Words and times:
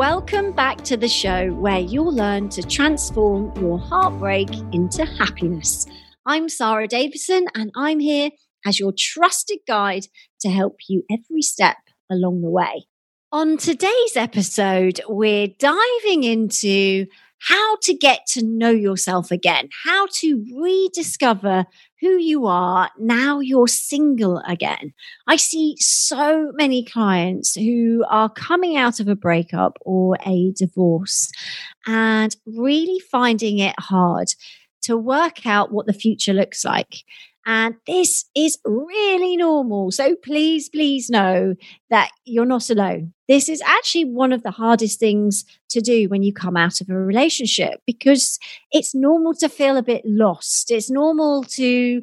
Welcome 0.00 0.52
back 0.52 0.78
to 0.84 0.96
the 0.96 1.08
show 1.10 1.50
where 1.50 1.78
you'll 1.78 2.14
learn 2.14 2.48
to 2.50 2.62
transform 2.62 3.52
your 3.60 3.78
heartbreak 3.78 4.48
into 4.72 5.04
happiness. 5.04 5.86
I'm 6.24 6.48
Sarah 6.48 6.88
Davison, 6.88 7.44
and 7.54 7.70
I'm 7.76 7.98
here 7.98 8.30
as 8.64 8.80
your 8.80 8.94
trusted 8.96 9.58
guide 9.68 10.06
to 10.40 10.48
help 10.48 10.78
you 10.88 11.02
every 11.10 11.42
step 11.42 11.76
along 12.10 12.40
the 12.40 12.48
way. 12.48 12.86
On 13.30 13.58
today's 13.58 14.16
episode, 14.16 15.02
we're 15.06 15.48
diving 15.58 16.24
into 16.24 17.04
how 17.40 17.76
to 17.82 17.94
get 17.94 18.26
to 18.28 18.44
know 18.44 18.70
yourself 18.70 19.30
again, 19.30 19.68
how 19.84 20.06
to 20.20 20.44
rediscover 20.54 21.64
who 22.00 22.16
you 22.16 22.46
are 22.46 22.90
now 22.98 23.40
you're 23.40 23.68
single 23.68 24.42
again. 24.46 24.92
I 25.26 25.36
see 25.36 25.76
so 25.78 26.52
many 26.54 26.84
clients 26.84 27.54
who 27.54 28.04
are 28.08 28.30
coming 28.30 28.76
out 28.76 29.00
of 29.00 29.08
a 29.08 29.16
breakup 29.16 29.76
or 29.82 30.16
a 30.24 30.52
divorce 30.56 31.30
and 31.86 32.34
really 32.46 33.00
finding 33.00 33.58
it 33.58 33.74
hard 33.78 34.28
to 34.82 34.96
work 34.96 35.46
out 35.46 35.72
what 35.72 35.86
the 35.86 35.92
future 35.92 36.32
looks 36.32 36.64
like. 36.64 37.04
And 37.46 37.76
this 37.86 38.26
is 38.36 38.58
really 38.64 39.36
normal. 39.36 39.90
So 39.90 40.14
please, 40.14 40.68
please 40.68 41.08
know 41.08 41.54
that 41.88 42.10
you're 42.24 42.44
not 42.44 42.68
alone. 42.70 43.14
This 43.28 43.48
is 43.48 43.62
actually 43.62 44.04
one 44.04 44.32
of 44.32 44.42
the 44.42 44.50
hardest 44.50 45.00
things 45.00 45.44
to 45.70 45.80
do 45.80 46.08
when 46.08 46.22
you 46.22 46.32
come 46.32 46.56
out 46.56 46.80
of 46.80 46.90
a 46.90 46.94
relationship 46.94 47.80
because 47.86 48.38
it's 48.72 48.94
normal 48.94 49.34
to 49.34 49.48
feel 49.48 49.76
a 49.76 49.82
bit 49.82 50.02
lost. 50.04 50.70
It's 50.70 50.90
normal 50.90 51.44
to 51.44 52.02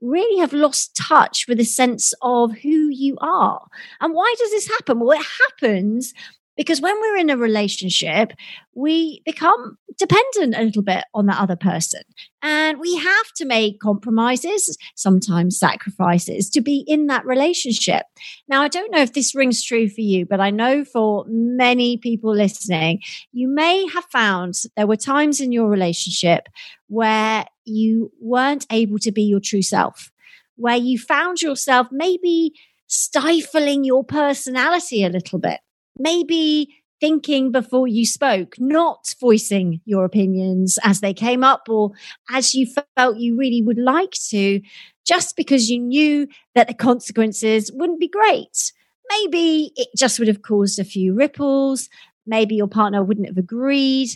really 0.00 0.40
have 0.40 0.52
lost 0.52 0.96
touch 0.96 1.46
with 1.46 1.60
a 1.60 1.64
sense 1.64 2.12
of 2.22 2.52
who 2.58 2.88
you 2.90 3.16
are. 3.20 3.66
And 4.00 4.14
why 4.14 4.34
does 4.38 4.50
this 4.50 4.68
happen? 4.68 4.98
Well, 4.98 5.18
it 5.18 5.26
happens 5.50 6.12
because 6.56 6.80
when 6.80 6.98
we're 7.00 7.16
in 7.16 7.30
a 7.30 7.36
relationship, 7.36 8.32
we 8.74 9.22
become 9.24 9.78
dependent 9.98 10.54
a 10.54 10.64
little 10.64 10.82
bit 10.82 11.04
on 11.14 11.26
the 11.26 11.32
other 11.32 11.56
person. 11.56 12.02
And 12.42 12.78
we 12.78 12.96
have 12.96 13.32
to 13.36 13.44
make 13.44 13.80
compromises, 13.80 14.76
sometimes 14.94 15.58
sacrifices, 15.58 16.50
to 16.50 16.60
be 16.60 16.84
in 16.86 17.06
that 17.06 17.24
relationship. 17.24 18.04
Now, 18.48 18.62
I 18.62 18.68
don't 18.68 18.90
know 18.90 19.00
if 19.00 19.12
this 19.12 19.34
rings 19.34 19.62
true 19.62 19.88
for 19.88 20.00
you, 20.00 20.26
but 20.26 20.40
I 20.40 20.50
know 20.50 20.84
for 20.84 21.24
many 21.28 21.96
people 21.96 22.34
listening, 22.34 23.00
you 23.32 23.48
may 23.48 23.86
have 23.88 24.04
found 24.12 24.54
there 24.76 24.86
were 24.86 24.96
times 24.96 25.40
in 25.40 25.52
your 25.52 25.68
relationship 25.68 26.48
where 26.88 27.46
you 27.64 28.12
weren't 28.20 28.66
able 28.70 28.98
to 28.98 29.12
be 29.12 29.22
your 29.22 29.40
true 29.40 29.62
self, 29.62 30.10
where 30.56 30.76
you 30.76 30.98
found 30.98 31.40
yourself 31.40 31.86
maybe 31.90 32.52
stifling 32.86 33.84
your 33.84 34.04
personality 34.04 35.04
a 35.04 35.08
little 35.08 35.38
bit 35.38 35.60
maybe 35.98 36.76
thinking 37.00 37.50
before 37.50 37.88
you 37.88 38.06
spoke, 38.06 38.54
not 38.58 39.12
voicing 39.20 39.80
your 39.84 40.04
opinions 40.04 40.78
as 40.84 41.00
they 41.00 41.12
came 41.12 41.42
up 41.42 41.68
or 41.68 41.90
as 42.30 42.54
you 42.54 42.66
felt 42.96 43.16
you 43.16 43.36
really 43.36 43.60
would 43.60 43.78
like 43.78 44.12
to, 44.12 44.60
just 45.04 45.36
because 45.36 45.68
you 45.68 45.80
knew 45.80 46.28
that 46.54 46.68
the 46.68 46.74
consequences 46.74 47.72
wouldn't 47.72 47.98
be 47.98 48.08
great. 48.08 48.72
Maybe 49.10 49.72
it 49.74 49.88
just 49.96 50.18
would 50.18 50.28
have 50.28 50.42
caused 50.42 50.78
a 50.78 50.84
few 50.84 51.12
ripples. 51.12 51.88
Maybe 52.24 52.54
your 52.54 52.68
partner 52.68 53.02
wouldn't 53.02 53.26
have 53.26 53.36
agreed. 53.36 54.10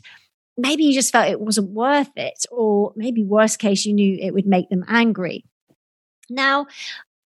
Maybe 0.56 0.84
you 0.84 0.94
just 0.94 1.12
felt 1.12 1.28
it 1.28 1.40
wasn't 1.40 1.70
worth 1.70 2.10
it. 2.16 2.46
Or 2.52 2.92
maybe, 2.94 3.24
worst 3.24 3.58
case, 3.58 3.84
you 3.84 3.92
knew 3.92 4.16
it 4.20 4.32
would 4.32 4.46
make 4.46 4.70
them 4.70 4.84
angry. 4.88 5.44
Now, 6.30 6.66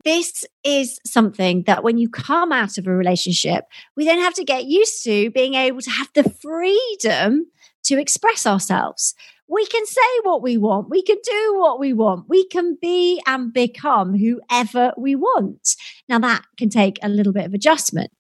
this 0.05 0.45
is 0.65 0.99
something 1.05 1.65
that 1.65 1.83
when 1.85 1.99
you 1.99 2.09
come 2.09 2.53
out 2.53 2.79
of 2.79 2.87
a 2.87 2.93
relationship, 2.93 3.65
we 3.97 4.05
then 4.05 4.19
have 4.19 4.35
to 4.35 4.45
get 4.45 4.65
used 4.65 5.05
to 5.05 5.31
being 5.31 5.55
able 5.55 5.81
to 5.81 5.91
have 5.91 6.09
the 6.15 6.29
freedom 6.29 7.47
to 7.85 8.01
express 8.01 8.47
ourselves. 8.47 9.15
We 9.49 9.67
can 9.67 9.85
say 9.85 10.01
what 10.23 10.43
we 10.43 10.57
want. 10.57 10.91
We 10.91 11.03
can 11.03 11.17
do 11.25 11.55
what 11.59 11.81
we 11.81 11.93
want. 11.93 12.29
We 12.29 12.47
can 12.47 12.79
be 12.81 13.21
and 13.27 13.53
become 13.53 14.17
whoever 14.17 14.93
we 14.97 15.17
want. 15.17 15.75
Now, 16.09 16.21
that 16.21 16.45
can 16.57 16.71
take 16.71 16.99
a 17.03 17.09
little 17.09 17.33
bit 17.33 17.47
of 17.47 17.55
adjustment. 17.55 18.13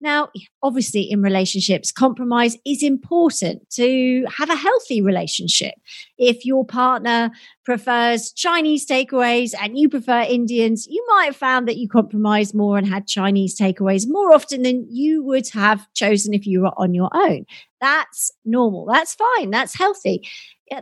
Now, 0.00 0.28
obviously, 0.62 1.10
in 1.10 1.22
relationships, 1.22 1.90
compromise 1.90 2.56
is 2.66 2.82
important 2.82 3.68
to 3.70 4.26
have 4.36 4.50
a 4.50 4.54
healthy 4.54 5.00
relationship. 5.00 5.74
If 6.18 6.44
your 6.44 6.66
partner 6.66 7.30
prefers 7.64 8.30
Chinese 8.32 8.86
takeaways 8.86 9.54
and 9.58 9.78
you 9.78 9.88
prefer 9.88 10.20
Indians, 10.20 10.86
you 10.86 11.04
might 11.08 11.26
have 11.26 11.36
found 11.36 11.66
that 11.66 11.78
you 11.78 11.88
compromised 11.88 12.54
more 12.54 12.76
and 12.76 12.86
had 12.86 13.06
Chinese 13.06 13.58
takeaways 13.58 14.04
more 14.06 14.34
often 14.34 14.62
than 14.62 14.86
you 14.90 15.22
would 15.24 15.48
have 15.50 15.86
chosen 15.94 16.34
if 16.34 16.46
you 16.46 16.60
were 16.60 16.74
on 16.76 16.92
your 16.92 17.10
own. 17.14 17.46
That's 17.80 18.30
normal. 18.44 18.84
That's 18.84 19.14
fine. 19.14 19.50
That's 19.50 19.74
healthy. 19.74 20.28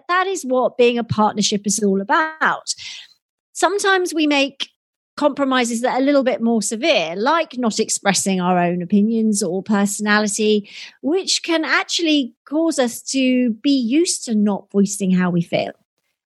That 0.08 0.26
is 0.26 0.42
what 0.42 0.76
being 0.76 0.98
a 0.98 1.04
partnership 1.04 1.66
is 1.66 1.80
all 1.82 2.00
about. 2.00 2.74
Sometimes 3.52 4.12
we 4.12 4.26
make 4.26 4.70
compromises 5.16 5.80
that 5.80 5.94
are 5.94 6.00
a 6.00 6.04
little 6.04 6.24
bit 6.24 6.42
more 6.42 6.62
severe, 6.62 7.14
like 7.16 7.56
not 7.56 7.78
expressing 7.78 8.40
our 8.40 8.58
own 8.58 8.82
opinions 8.82 9.42
or 9.42 9.62
personality, 9.62 10.68
which 11.02 11.42
can 11.42 11.64
actually 11.64 12.34
cause 12.46 12.78
us 12.78 13.00
to 13.02 13.50
be 13.50 13.70
used 13.70 14.24
to 14.24 14.34
not 14.34 14.70
voicing 14.72 15.12
how 15.12 15.30
we 15.30 15.42
feel. 15.42 15.72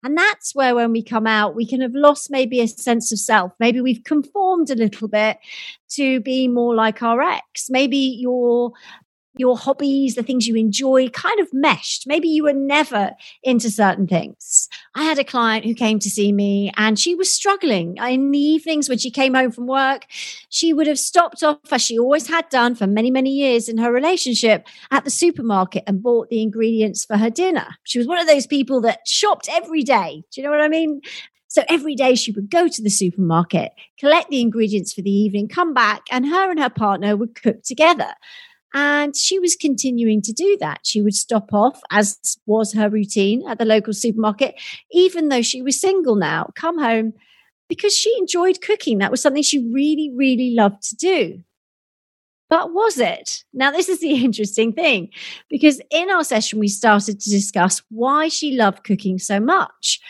And 0.03 0.15
that's 0.15 0.53
where, 0.53 0.75
when 0.75 0.91
we 0.91 1.01
come 1.01 1.25
out, 1.25 1.55
we 1.55 1.65
can 1.65 1.81
have 1.81 1.95
lost 1.95 2.29
maybe 2.29 2.61
a 2.61 2.67
sense 2.67 3.11
of 3.11 3.17
self. 3.17 3.53
Maybe 3.59 3.81
we've 3.81 4.03
conformed 4.03 4.69
a 4.69 4.75
little 4.75 5.07
bit 5.07 5.39
to 5.93 6.19
be 6.19 6.47
more 6.47 6.75
like 6.75 7.01
our 7.01 7.21
ex. 7.21 7.71
Maybe 7.71 7.97
you're 7.97 8.71
your 9.37 9.57
hobbies, 9.57 10.15
the 10.15 10.23
things 10.23 10.47
you 10.47 10.55
enjoy 10.55 11.09
kind 11.09 11.39
of 11.39 11.53
meshed. 11.53 12.07
Maybe 12.07 12.27
you 12.27 12.43
were 12.43 12.53
never 12.53 13.11
into 13.43 13.69
certain 13.69 14.07
things. 14.07 14.69
I 14.95 15.03
had 15.03 15.19
a 15.19 15.23
client 15.23 15.65
who 15.65 15.73
came 15.73 15.99
to 15.99 16.09
see 16.09 16.31
me 16.31 16.71
and 16.77 16.97
she 16.97 17.15
was 17.15 17.31
struggling 17.31 17.97
in 17.97 18.31
the 18.31 18.39
evenings 18.39 18.87
when 18.87 18.97
she 18.97 19.11
came 19.11 19.33
home 19.33 19.51
from 19.51 19.67
work. 19.67 20.05
She 20.49 20.73
would 20.73 20.87
have 20.87 20.99
stopped 20.99 21.43
off, 21.43 21.71
as 21.71 21.81
she 21.81 21.99
always 21.99 22.27
had 22.27 22.47
done 22.49 22.75
for 22.75 22.87
many, 22.87 23.11
many 23.11 23.31
years 23.31 23.67
in 23.67 23.77
her 23.77 23.91
relationship, 23.91 24.67
at 24.91 25.03
the 25.03 25.09
supermarket 25.09 25.83
and 25.87 26.01
bought 26.01 26.29
the 26.29 26.41
ingredients 26.41 27.03
for 27.05 27.17
her 27.17 27.29
dinner. 27.29 27.67
She 27.83 27.97
was 27.97 28.07
one 28.07 28.19
of 28.19 28.27
those 28.27 28.47
people 28.47 28.81
that 28.81 29.07
shopped 29.07 29.49
every 29.51 29.83
day. 29.83 30.23
Do 30.31 30.41
you 30.41 30.43
know 30.45 30.51
what 30.51 30.61
I 30.61 30.69
mean? 30.69 31.01
So 31.47 31.63
every 31.69 31.95
day 31.95 32.15
she 32.15 32.31
would 32.33 32.49
go 32.49 32.67
to 32.67 32.81
the 32.81 32.89
supermarket, 32.89 33.71
collect 33.97 34.29
the 34.29 34.41
ingredients 34.41 34.93
for 34.93 35.01
the 35.01 35.11
evening, 35.11 35.47
come 35.47 35.73
back, 35.73 36.01
and 36.11 36.25
her 36.27 36.49
and 36.49 36.59
her 36.59 36.69
partner 36.69 37.15
would 37.15 37.41
cook 37.41 37.63
together. 37.63 38.13
And 38.75 39.15
she 39.15 39.39
was 39.39 39.55
continuing 39.55 40.21
to 40.23 40.33
do 40.33 40.57
that. 40.59 40.81
She 40.83 41.01
would 41.01 41.15
stop 41.15 41.53
off, 41.53 41.79
as 41.91 42.37
was 42.45 42.73
her 42.73 42.89
routine 42.89 43.47
at 43.47 43.57
the 43.57 43.63
local 43.63 43.93
supermarket, 43.93 44.55
even 44.91 45.29
though 45.29 45.41
she 45.41 45.61
was 45.61 45.79
single 45.79 46.17
now, 46.17 46.49
come 46.55 46.77
home 46.77 47.13
because 47.69 47.95
she 47.95 48.13
enjoyed 48.19 48.59
cooking. 48.59 48.97
That 48.97 49.11
was 49.11 49.21
something 49.21 49.43
she 49.43 49.65
really, 49.71 50.11
really 50.13 50.51
loved 50.53 50.83
to 50.89 50.95
do. 50.97 51.41
But 52.49 52.73
was 52.73 52.99
it? 52.99 53.45
Now, 53.53 53.71
this 53.71 53.87
is 53.87 54.01
the 54.01 54.11
interesting 54.25 54.73
thing 54.73 55.09
because 55.49 55.79
in 55.89 56.09
our 56.09 56.25
session, 56.25 56.59
we 56.59 56.67
started 56.67 57.21
to 57.21 57.29
discuss 57.29 57.81
why 57.89 58.27
she 58.27 58.57
loved 58.57 58.83
cooking 58.83 59.19
so 59.19 59.39
much. 59.39 60.01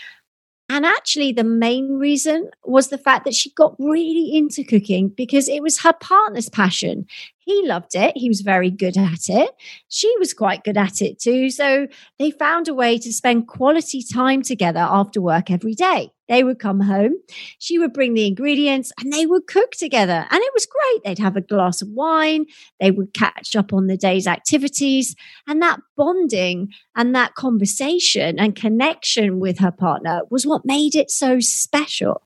And 0.67 0.83
actually, 0.85 1.31
the 1.31 1.43
main 1.43 1.99
reason 1.99 2.49
was 2.63 2.89
the 2.89 2.97
fact 2.97 3.25
that 3.25 3.35
she 3.35 3.51
got 3.51 3.75
really 3.77 4.35
into 4.35 4.63
cooking 4.63 5.09
because 5.09 5.47
it 5.47 5.61
was 5.61 5.79
her 5.79 5.93
partner's 5.93 6.49
passion. 6.49 7.05
He 7.37 7.67
loved 7.67 7.93
it. 7.93 8.17
He 8.17 8.27
was 8.29 8.41
very 8.41 8.71
good 8.71 8.97
at 8.97 9.29
it. 9.29 9.51
She 9.89 10.11
was 10.17 10.33
quite 10.33 10.63
good 10.63 10.77
at 10.77 11.01
it 11.01 11.19
too. 11.19 11.51
So 11.51 11.87
they 12.17 12.31
found 12.31 12.67
a 12.67 12.73
way 12.73 12.97
to 12.97 13.13
spend 13.13 13.47
quality 13.47 14.01
time 14.01 14.41
together 14.41 14.79
after 14.79 15.21
work 15.21 15.51
every 15.51 15.75
day. 15.75 16.09
They 16.27 16.43
would 16.43 16.59
come 16.59 16.79
home, 16.79 17.13
she 17.59 17.77
would 17.77 17.93
bring 17.93 18.13
the 18.13 18.25
ingredients, 18.25 18.91
and 18.99 19.13
they 19.13 19.25
would 19.25 19.47
cook 19.47 19.71
together. 19.71 20.25
And 20.29 20.41
it 20.41 20.51
was 20.53 20.65
great. 20.65 21.03
They'd 21.03 21.21
have 21.21 21.35
a 21.35 21.41
glass 21.41 21.81
of 21.81 21.89
wine, 21.89 22.45
they 22.79 22.91
would 22.91 23.13
catch 23.13 23.55
up 23.55 23.73
on 23.73 23.87
the 23.87 23.97
day's 23.97 24.27
activities. 24.27 25.15
And 25.47 25.61
that 25.61 25.79
bonding 25.95 26.73
and 26.95 27.13
that 27.15 27.35
conversation 27.35 28.39
and 28.39 28.55
connection 28.55 29.39
with 29.39 29.59
her 29.59 29.71
partner 29.71 30.21
was 30.29 30.45
what 30.45 30.65
made 30.65 30.95
it 30.95 31.11
so 31.11 31.39
special. 31.39 32.23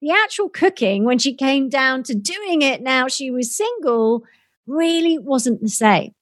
The 0.00 0.10
actual 0.10 0.48
cooking, 0.48 1.04
when 1.04 1.18
she 1.18 1.34
came 1.34 1.68
down 1.68 2.04
to 2.04 2.14
doing 2.14 2.62
it 2.62 2.82
now 2.82 3.08
she 3.08 3.30
was 3.30 3.56
single, 3.56 4.24
really 4.66 5.18
wasn't 5.18 5.60
the 5.60 5.68
same. 5.68 6.14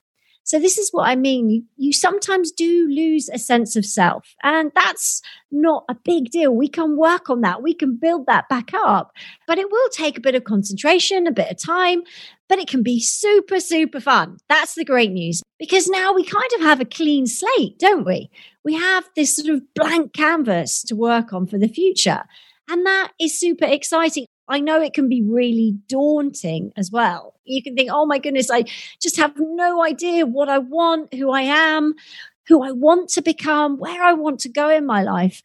So 0.47 0.61
this 0.61 0.79
is 0.79 0.91
what 0.93 1.09
I 1.09 1.17
mean. 1.17 1.51
You, 1.51 1.65
you 1.77 1.93
sometimes 1.93 2.53
do 2.53 2.87
lose 2.89 3.29
a 3.29 3.39
sense 3.39 3.75
of 3.75 3.85
self 3.85 4.37
and 4.45 4.71
that's 4.77 5.21
not 5.51 5.85
a 5.89 5.97
big 5.97 6.31
deal. 6.31 6.55
We 6.55 6.69
can 6.69 6.97
work 6.97 7.29
on 7.29 7.41
that. 7.41 7.65
We 7.65 7.75
can 7.75 7.97
build 7.97 8.27
that 8.27 8.49
back 8.49 8.71
up, 8.73 9.11
but 9.49 9.59
it 9.59 9.69
will 9.73 9.89
take 9.89 10.17
a 10.17 10.21
bit 10.21 10.37
of 10.37 10.45
concentration, 10.45 11.27
a 11.27 11.33
bit 11.33 11.51
of 11.51 11.59
time, 11.59 12.05
but 12.49 12.61
it 12.61 12.69
can 12.69 12.85
be 12.85 13.01
super, 13.01 13.59
super 13.59 13.99
fun. 13.99 14.39
That's 14.49 14.77
the 14.77 14.85
great 14.85 15.11
news 15.11 15.43
because 15.59 15.89
now 15.89 16.13
we 16.13 16.23
kind 16.23 16.51
of 16.55 16.61
have 16.61 16.81
a 16.81 16.85
clean 16.85 17.27
slate, 17.27 17.81
don't 17.81 18.07
we? 18.07 18.31
We 18.65 18.75
have 18.75 19.11
this 19.17 19.35
sort 19.35 19.49
of 19.49 19.63
blank 19.75 20.13
canvas 20.13 20.85
to 20.85 20.95
work 20.95 21.33
on 21.33 21.49
for 21.49 21.59
the 21.59 21.69
future. 21.69 22.23
And 22.69 22.87
that 22.87 23.11
is 23.19 23.39
super 23.39 23.65
exciting. 23.65 24.27
I 24.49 24.61
know 24.61 24.81
it 24.81 24.95
can 24.95 25.09
be 25.09 25.23
really 25.23 25.77
daunting 25.89 26.73
as 26.77 26.91
well. 26.91 27.35
You 27.45 27.63
can 27.63 27.75
think, 27.75 27.91
oh 27.93 28.07
my 28.07 28.19
goodness, 28.19 28.51
I 28.51 28.65
just 29.01 29.17
have 29.17 29.35
no 29.39 29.83
idea 29.83 30.27
what 30.27 30.49
I 30.49 30.59
want, 30.59 31.15
who 31.15 31.31
I 31.31 31.43
am, 31.43 31.95
who 32.49 32.63
I 32.63 32.71
want 32.73 33.09
to 33.11 33.23
become, 33.23 33.79
where 33.79 34.03
I 34.03 34.13
want 34.13 34.41
to 34.41 34.49
go 34.49 34.69
in 34.69 34.87
my 34.87 35.03
life. 35.03 35.43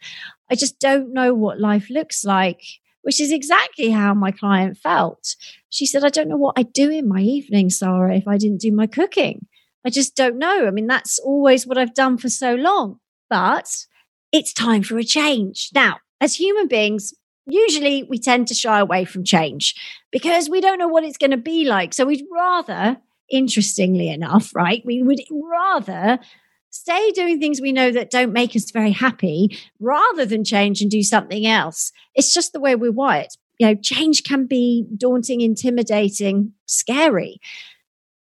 I 0.49 0.55
just 0.55 0.79
don't 0.79 1.13
know 1.13 1.33
what 1.33 1.59
life 1.59 1.89
looks 1.89 2.23
like, 2.23 2.61
which 3.01 3.19
is 3.19 3.31
exactly 3.31 3.89
how 3.89 4.13
my 4.13 4.31
client 4.31 4.77
felt. 4.77 5.35
She 5.69 5.85
said, 5.85 6.03
I 6.03 6.09
don't 6.09 6.27
know 6.29 6.37
what 6.37 6.55
I'd 6.57 6.73
do 6.73 6.89
in 6.91 7.07
my 7.07 7.21
evening, 7.21 7.69
Sarah, 7.69 8.15
if 8.15 8.27
I 8.27 8.37
didn't 8.37 8.61
do 8.61 8.71
my 8.71 8.87
cooking. 8.87 9.47
I 9.85 9.89
just 9.89 10.15
don't 10.15 10.37
know. 10.37 10.67
I 10.67 10.71
mean, 10.71 10.87
that's 10.87 11.17
always 11.17 11.65
what 11.65 11.77
I've 11.77 11.95
done 11.95 12.17
for 12.17 12.29
so 12.29 12.53
long, 12.53 12.99
but 13.29 13.85
it's 14.31 14.53
time 14.53 14.83
for 14.83 14.97
a 14.99 15.03
change. 15.03 15.69
Now, 15.73 15.97
as 16.19 16.35
human 16.35 16.67
beings, 16.67 17.13
usually 17.53 18.03
we 18.03 18.17
tend 18.17 18.47
to 18.47 18.53
shy 18.53 18.79
away 18.79 19.05
from 19.05 19.23
change 19.23 19.75
because 20.11 20.49
we 20.49 20.61
don't 20.61 20.79
know 20.79 20.87
what 20.87 21.03
it's 21.03 21.17
going 21.17 21.31
to 21.31 21.37
be 21.37 21.65
like. 21.65 21.93
So 21.93 22.05
we'd 22.05 22.25
rather, 22.31 22.97
interestingly 23.29 24.09
enough, 24.09 24.53
right, 24.55 24.81
we 24.85 25.01
would 25.03 25.21
rather 25.31 26.19
stay 26.69 27.11
doing 27.11 27.39
things 27.39 27.59
we 27.59 27.71
know 27.71 27.91
that 27.91 28.09
don't 28.09 28.33
make 28.33 28.55
us 28.55 28.71
very 28.71 28.91
happy 28.91 29.57
rather 29.79 30.25
than 30.25 30.43
change 30.43 30.81
and 30.81 30.89
do 30.89 31.03
something 31.03 31.45
else. 31.45 31.91
It's 32.15 32.33
just 32.33 32.53
the 32.53 32.59
way 32.59 32.75
we're 32.75 32.91
wired. 32.91 33.29
You 33.59 33.67
know, 33.67 33.75
change 33.75 34.23
can 34.23 34.47
be 34.47 34.85
daunting, 34.97 35.41
intimidating, 35.41 36.53
scary. 36.65 37.39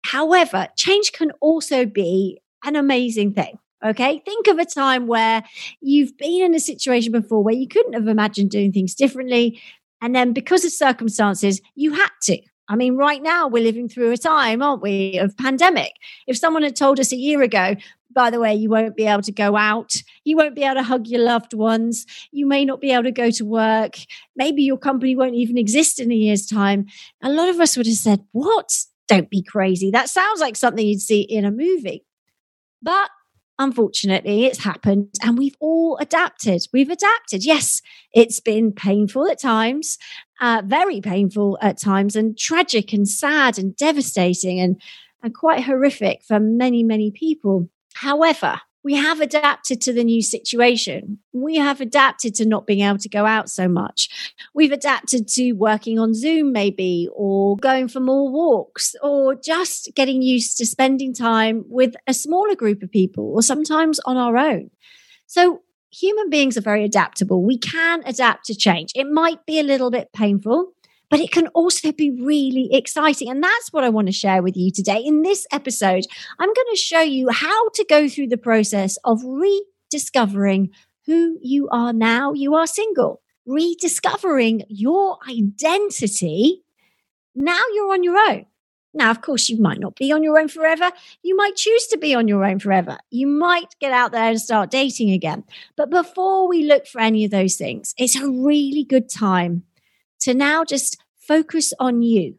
However, 0.04 0.68
change 0.76 1.12
can 1.12 1.32
also 1.40 1.84
be 1.84 2.40
an 2.64 2.76
amazing 2.76 3.34
thing. 3.34 3.58
Okay. 3.86 4.20
Think 4.24 4.48
of 4.48 4.58
a 4.58 4.64
time 4.64 5.06
where 5.06 5.44
you've 5.80 6.16
been 6.18 6.42
in 6.42 6.54
a 6.54 6.60
situation 6.60 7.12
before 7.12 7.42
where 7.42 7.54
you 7.54 7.68
couldn't 7.68 7.92
have 7.92 8.08
imagined 8.08 8.50
doing 8.50 8.72
things 8.72 8.94
differently. 8.94 9.60
And 10.00 10.14
then 10.14 10.32
because 10.32 10.64
of 10.64 10.72
circumstances, 10.72 11.60
you 11.76 11.92
had 11.92 12.10
to. 12.22 12.38
I 12.68 12.74
mean, 12.74 12.96
right 12.96 13.22
now 13.22 13.46
we're 13.46 13.62
living 13.62 13.88
through 13.88 14.10
a 14.10 14.16
time, 14.16 14.60
aren't 14.60 14.82
we, 14.82 15.18
of 15.18 15.36
pandemic. 15.36 15.92
If 16.26 16.36
someone 16.36 16.64
had 16.64 16.74
told 16.74 16.98
us 16.98 17.12
a 17.12 17.16
year 17.16 17.42
ago, 17.42 17.76
by 18.12 18.30
the 18.30 18.40
way, 18.40 18.54
you 18.54 18.68
won't 18.68 18.96
be 18.96 19.06
able 19.06 19.22
to 19.22 19.30
go 19.30 19.56
out, 19.56 19.94
you 20.24 20.36
won't 20.36 20.56
be 20.56 20.64
able 20.64 20.76
to 20.76 20.82
hug 20.82 21.06
your 21.06 21.20
loved 21.20 21.54
ones, 21.54 22.06
you 22.32 22.46
may 22.46 22.64
not 22.64 22.80
be 22.80 22.90
able 22.90 23.04
to 23.04 23.12
go 23.12 23.30
to 23.30 23.44
work, 23.44 23.98
maybe 24.34 24.64
your 24.64 24.78
company 24.78 25.14
won't 25.14 25.34
even 25.34 25.58
exist 25.58 26.00
in 26.00 26.10
a 26.10 26.14
year's 26.14 26.46
time. 26.46 26.86
A 27.22 27.30
lot 27.30 27.48
of 27.48 27.60
us 27.60 27.76
would 27.76 27.86
have 27.86 27.94
said, 27.94 28.24
What? 28.32 28.84
Don't 29.06 29.30
be 29.30 29.42
crazy. 29.42 29.92
That 29.92 30.08
sounds 30.08 30.40
like 30.40 30.56
something 30.56 30.84
you'd 30.84 31.00
see 31.00 31.20
in 31.20 31.44
a 31.44 31.52
movie. 31.52 32.04
But 32.82 33.10
unfortunately, 33.58 34.44
it's 34.44 34.64
happened 34.64 35.14
and 35.22 35.38
we've 35.38 35.56
all 35.60 35.96
adapted. 35.98 36.62
We've 36.72 36.90
adapted. 36.90 37.44
Yes, 37.44 37.82
it's 38.12 38.40
been 38.40 38.72
painful 38.72 39.28
at 39.28 39.40
times, 39.40 39.98
uh, 40.40 40.62
very 40.64 41.00
painful 41.00 41.58
at 41.60 41.80
times, 41.80 42.16
and 42.16 42.36
tragic 42.38 42.92
and 42.92 43.08
sad 43.08 43.58
and 43.58 43.76
devastating 43.76 44.60
and, 44.60 44.80
and 45.22 45.34
quite 45.34 45.64
horrific 45.64 46.22
for 46.26 46.38
many, 46.38 46.82
many 46.82 47.10
people. 47.10 47.68
However, 47.94 48.60
we 48.86 48.94
have 48.94 49.20
adapted 49.20 49.80
to 49.80 49.92
the 49.92 50.04
new 50.04 50.22
situation. 50.22 51.18
We 51.32 51.56
have 51.56 51.80
adapted 51.80 52.36
to 52.36 52.46
not 52.46 52.68
being 52.68 52.82
able 52.82 52.98
to 52.98 53.08
go 53.08 53.26
out 53.26 53.50
so 53.50 53.66
much. 53.66 54.08
We've 54.54 54.70
adapted 54.70 55.26
to 55.30 55.54
working 55.54 55.98
on 55.98 56.14
Zoom, 56.14 56.52
maybe, 56.52 57.08
or 57.12 57.56
going 57.56 57.88
for 57.88 57.98
more 57.98 58.30
walks, 58.30 58.94
or 59.02 59.34
just 59.34 59.90
getting 59.96 60.22
used 60.22 60.56
to 60.58 60.66
spending 60.66 61.12
time 61.12 61.64
with 61.66 61.96
a 62.06 62.14
smaller 62.14 62.54
group 62.54 62.80
of 62.84 62.92
people, 62.92 63.32
or 63.34 63.42
sometimes 63.42 63.98
on 64.06 64.16
our 64.16 64.36
own. 64.36 64.70
So, 65.26 65.62
human 65.90 66.30
beings 66.30 66.56
are 66.56 66.60
very 66.60 66.84
adaptable. 66.84 67.42
We 67.42 67.58
can 67.58 68.04
adapt 68.06 68.44
to 68.46 68.54
change. 68.54 68.92
It 68.94 69.10
might 69.10 69.44
be 69.46 69.58
a 69.58 69.64
little 69.64 69.90
bit 69.90 70.12
painful 70.12 70.74
but 71.10 71.20
it 71.20 71.30
can 71.30 71.48
also 71.48 71.92
be 71.92 72.10
really 72.10 72.68
exciting. 72.72 73.30
And 73.30 73.42
that's 73.42 73.72
what 73.72 73.84
I 73.84 73.88
want 73.88 74.08
to 74.08 74.12
share 74.12 74.42
with 74.42 74.56
you 74.56 74.70
today. 74.70 74.98
In 74.98 75.22
this 75.22 75.46
episode, 75.52 76.04
I'm 76.38 76.52
going 76.52 76.66
to 76.70 76.76
show 76.76 77.00
you 77.00 77.30
how 77.30 77.68
to 77.70 77.86
go 77.88 78.08
through 78.08 78.28
the 78.28 78.36
process 78.36 78.98
of 79.04 79.22
rediscovering 79.24 80.70
who 81.06 81.38
you 81.40 81.68
are 81.70 81.92
now 81.92 82.32
you 82.32 82.54
are 82.54 82.66
single, 82.66 83.22
rediscovering 83.46 84.64
your 84.68 85.18
identity. 85.28 86.64
Now 87.34 87.60
you're 87.72 87.92
on 87.92 88.02
your 88.02 88.16
own. 88.16 88.46
Now, 88.92 89.10
of 89.10 89.20
course, 89.20 89.50
you 89.50 89.60
might 89.60 89.78
not 89.78 89.94
be 89.94 90.10
on 90.10 90.22
your 90.22 90.38
own 90.38 90.48
forever. 90.48 90.90
You 91.22 91.36
might 91.36 91.54
choose 91.54 91.86
to 91.88 91.98
be 91.98 92.14
on 92.14 92.28
your 92.28 92.44
own 92.44 92.58
forever. 92.58 92.96
You 93.10 93.26
might 93.26 93.74
get 93.78 93.92
out 93.92 94.10
there 94.10 94.30
and 94.30 94.40
start 94.40 94.70
dating 94.70 95.10
again. 95.10 95.44
But 95.76 95.90
before 95.90 96.48
we 96.48 96.64
look 96.64 96.86
for 96.86 97.00
any 97.00 97.24
of 97.24 97.30
those 97.30 97.56
things, 97.56 97.94
it's 97.98 98.16
a 98.16 98.26
really 98.26 98.84
good 98.84 99.10
time 99.10 99.64
to 100.26 100.34
now 100.34 100.64
just 100.64 100.98
focus 101.16 101.72
on 101.78 102.02
you. 102.02 102.34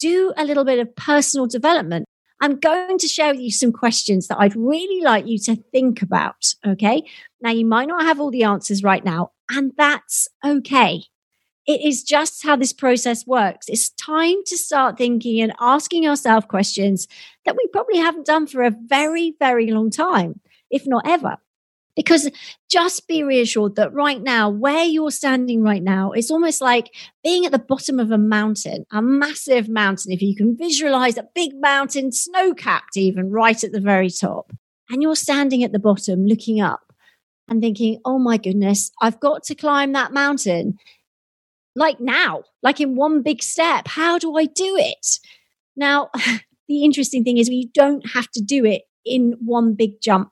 Do 0.00 0.32
a 0.36 0.44
little 0.44 0.64
bit 0.64 0.80
of 0.80 0.94
personal 0.96 1.46
development. 1.46 2.04
I'm 2.40 2.58
going 2.58 2.98
to 2.98 3.06
share 3.06 3.32
with 3.32 3.40
you 3.40 3.52
some 3.52 3.70
questions 3.70 4.26
that 4.26 4.38
I'd 4.40 4.56
really 4.56 5.04
like 5.04 5.26
you 5.28 5.38
to 5.40 5.54
think 5.54 6.02
about. 6.02 6.54
Okay. 6.66 7.04
Now, 7.40 7.50
you 7.50 7.64
might 7.64 7.86
not 7.86 8.02
have 8.02 8.20
all 8.20 8.32
the 8.32 8.42
answers 8.42 8.82
right 8.82 9.04
now, 9.04 9.30
and 9.48 9.72
that's 9.76 10.26
okay. 10.44 11.04
It 11.64 11.80
is 11.84 12.02
just 12.02 12.42
how 12.42 12.56
this 12.56 12.72
process 12.72 13.24
works. 13.24 13.68
It's 13.68 13.90
time 13.90 14.38
to 14.46 14.56
start 14.56 14.98
thinking 14.98 15.40
and 15.40 15.52
asking 15.60 16.08
ourselves 16.08 16.46
questions 16.46 17.06
that 17.44 17.56
we 17.56 17.68
probably 17.72 17.98
haven't 17.98 18.26
done 18.26 18.48
for 18.48 18.64
a 18.64 18.74
very, 18.86 19.36
very 19.38 19.70
long 19.70 19.90
time, 19.90 20.40
if 20.72 20.88
not 20.88 21.06
ever. 21.06 21.36
Because 21.98 22.30
just 22.70 23.08
be 23.08 23.24
reassured 23.24 23.74
that 23.74 23.92
right 23.92 24.22
now, 24.22 24.48
where 24.48 24.84
you're 24.84 25.10
standing 25.10 25.64
right 25.64 25.82
now, 25.82 26.12
it's 26.12 26.30
almost 26.30 26.60
like 26.60 26.94
being 27.24 27.44
at 27.44 27.50
the 27.50 27.58
bottom 27.58 27.98
of 27.98 28.12
a 28.12 28.16
mountain, 28.16 28.86
a 28.92 29.02
massive 29.02 29.68
mountain. 29.68 30.12
If 30.12 30.22
you 30.22 30.36
can 30.36 30.56
visualize 30.56 31.18
a 31.18 31.26
big 31.34 31.60
mountain, 31.60 32.12
snow 32.12 32.54
capped, 32.54 32.96
even 32.96 33.32
right 33.32 33.64
at 33.64 33.72
the 33.72 33.80
very 33.80 34.10
top. 34.10 34.52
And 34.88 35.02
you're 35.02 35.16
standing 35.16 35.64
at 35.64 35.72
the 35.72 35.80
bottom 35.80 36.24
looking 36.24 36.60
up 36.60 36.92
and 37.48 37.60
thinking, 37.60 37.98
oh 38.04 38.20
my 38.20 38.36
goodness, 38.36 38.92
I've 39.02 39.18
got 39.18 39.42
to 39.44 39.56
climb 39.56 39.90
that 39.94 40.12
mountain. 40.12 40.78
Like 41.74 41.98
now, 41.98 42.44
like 42.62 42.80
in 42.80 42.94
one 42.94 43.22
big 43.22 43.42
step. 43.42 43.88
How 43.88 44.20
do 44.20 44.36
I 44.36 44.44
do 44.44 44.76
it? 44.78 45.18
Now, 45.74 46.10
the 46.68 46.84
interesting 46.84 47.24
thing 47.24 47.38
is, 47.38 47.48
you 47.48 47.70
don't 47.74 48.08
have 48.10 48.30
to 48.34 48.40
do 48.40 48.64
it 48.64 48.82
in 49.04 49.34
one 49.40 49.74
big 49.74 50.00
jump 50.00 50.30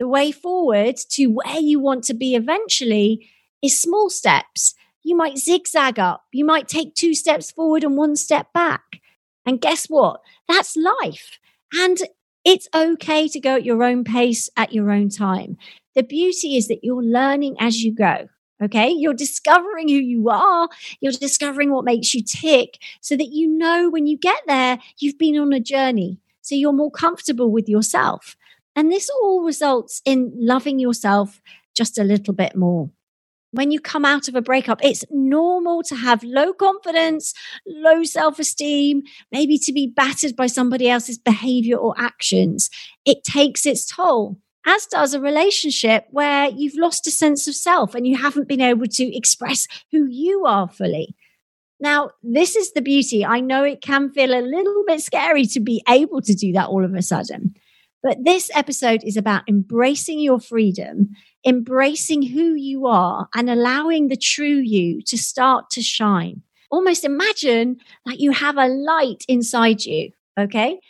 the 0.00 0.08
way 0.08 0.32
forward 0.32 0.96
to 0.96 1.26
where 1.26 1.60
you 1.60 1.78
want 1.78 2.02
to 2.04 2.14
be 2.14 2.34
eventually 2.34 3.28
is 3.62 3.78
small 3.78 4.08
steps. 4.08 4.74
You 5.02 5.14
might 5.14 5.38
zigzag 5.38 5.98
up. 5.98 6.24
You 6.32 6.44
might 6.44 6.66
take 6.66 6.94
two 6.94 7.14
steps 7.14 7.50
forward 7.50 7.84
and 7.84 7.96
one 7.96 8.16
step 8.16 8.50
back. 8.54 9.00
And 9.44 9.60
guess 9.60 9.86
what? 9.86 10.22
That's 10.48 10.74
life. 10.74 11.38
And 11.74 11.98
it's 12.46 12.66
okay 12.74 13.28
to 13.28 13.38
go 13.38 13.56
at 13.56 13.64
your 13.64 13.84
own 13.84 14.02
pace 14.02 14.48
at 14.56 14.72
your 14.72 14.90
own 14.90 15.10
time. 15.10 15.58
The 15.94 16.02
beauty 16.02 16.56
is 16.56 16.68
that 16.68 16.82
you're 16.82 17.04
learning 17.04 17.56
as 17.60 17.82
you 17.82 17.94
go. 17.94 18.28
Okay. 18.62 18.90
You're 18.90 19.14
discovering 19.14 19.88
who 19.88 19.96
you 19.96 20.30
are. 20.30 20.68
You're 21.00 21.12
discovering 21.12 21.72
what 21.72 21.84
makes 21.84 22.14
you 22.14 22.22
tick 22.22 22.78
so 23.02 23.16
that 23.16 23.28
you 23.32 23.48
know 23.48 23.90
when 23.90 24.06
you 24.06 24.16
get 24.16 24.40
there, 24.46 24.78
you've 24.98 25.18
been 25.18 25.36
on 25.36 25.52
a 25.52 25.60
journey. 25.60 26.18
So 26.40 26.54
you're 26.54 26.72
more 26.72 26.90
comfortable 26.90 27.50
with 27.50 27.68
yourself. 27.68 28.36
And 28.76 28.90
this 28.90 29.10
all 29.22 29.44
results 29.44 30.00
in 30.04 30.32
loving 30.36 30.78
yourself 30.78 31.40
just 31.74 31.98
a 31.98 32.04
little 32.04 32.34
bit 32.34 32.56
more. 32.56 32.90
When 33.52 33.72
you 33.72 33.80
come 33.80 34.04
out 34.04 34.28
of 34.28 34.36
a 34.36 34.42
breakup, 34.42 34.84
it's 34.84 35.04
normal 35.10 35.82
to 35.84 35.96
have 35.96 36.22
low 36.22 36.52
confidence, 36.52 37.34
low 37.66 38.04
self 38.04 38.38
esteem, 38.38 39.02
maybe 39.32 39.58
to 39.58 39.72
be 39.72 39.88
battered 39.88 40.36
by 40.36 40.46
somebody 40.46 40.88
else's 40.88 41.18
behavior 41.18 41.76
or 41.76 41.94
actions. 41.98 42.70
It 43.04 43.24
takes 43.24 43.66
its 43.66 43.84
toll, 43.84 44.38
as 44.64 44.86
does 44.86 45.14
a 45.14 45.20
relationship 45.20 46.06
where 46.10 46.48
you've 46.48 46.76
lost 46.76 47.08
a 47.08 47.10
sense 47.10 47.48
of 47.48 47.56
self 47.56 47.96
and 47.96 48.06
you 48.06 48.16
haven't 48.16 48.46
been 48.46 48.60
able 48.60 48.86
to 48.86 49.16
express 49.16 49.66
who 49.90 50.06
you 50.06 50.44
are 50.46 50.68
fully. 50.68 51.16
Now, 51.80 52.10
this 52.22 52.54
is 52.54 52.72
the 52.72 52.82
beauty. 52.82 53.24
I 53.24 53.40
know 53.40 53.64
it 53.64 53.80
can 53.80 54.10
feel 54.10 54.32
a 54.32 54.44
little 54.44 54.84
bit 54.86 55.00
scary 55.00 55.46
to 55.46 55.60
be 55.60 55.82
able 55.88 56.20
to 56.20 56.34
do 56.34 56.52
that 56.52 56.68
all 56.68 56.84
of 56.84 56.94
a 56.94 57.02
sudden. 57.02 57.54
But 58.02 58.24
this 58.24 58.50
episode 58.54 59.02
is 59.04 59.16
about 59.16 59.48
embracing 59.48 60.20
your 60.20 60.40
freedom, 60.40 61.10
embracing 61.46 62.22
who 62.22 62.54
you 62.54 62.86
are, 62.86 63.28
and 63.34 63.50
allowing 63.50 64.08
the 64.08 64.16
true 64.16 64.58
you 64.58 65.02
to 65.02 65.18
start 65.18 65.70
to 65.70 65.82
shine. 65.82 66.42
Almost 66.70 67.04
imagine 67.04 67.78
that 68.06 68.20
you 68.20 68.30
have 68.30 68.56
a 68.56 68.68
light 68.68 69.24
inside 69.28 69.84
you, 69.84 70.12
okay? 70.38 70.80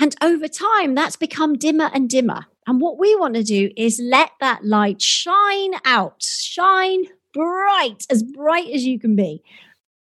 And 0.00 0.14
over 0.22 0.46
time, 0.46 0.94
that's 0.94 1.16
become 1.16 1.54
dimmer 1.54 1.90
and 1.92 2.08
dimmer. 2.08 2.46
And 2.66 2.80
what 2.80 2.98
we 2.98 3.16
want 3.16 3.34
to 3.34 3.42
do 3.42 3.70
is 3.76 4.00
let 4.02 4.30
that 4.40 4.64
light 4.64 5.00
shine 5.00 5.74
out, 5.84 6.22
shine 6.22 7.04
bright, 7.32 8.04
as 8.10 8.22
bright 8.22 8.68
as 8.72 8.84
you 8.84 8.98
can 8.98 9.16
be. 9.16 9.42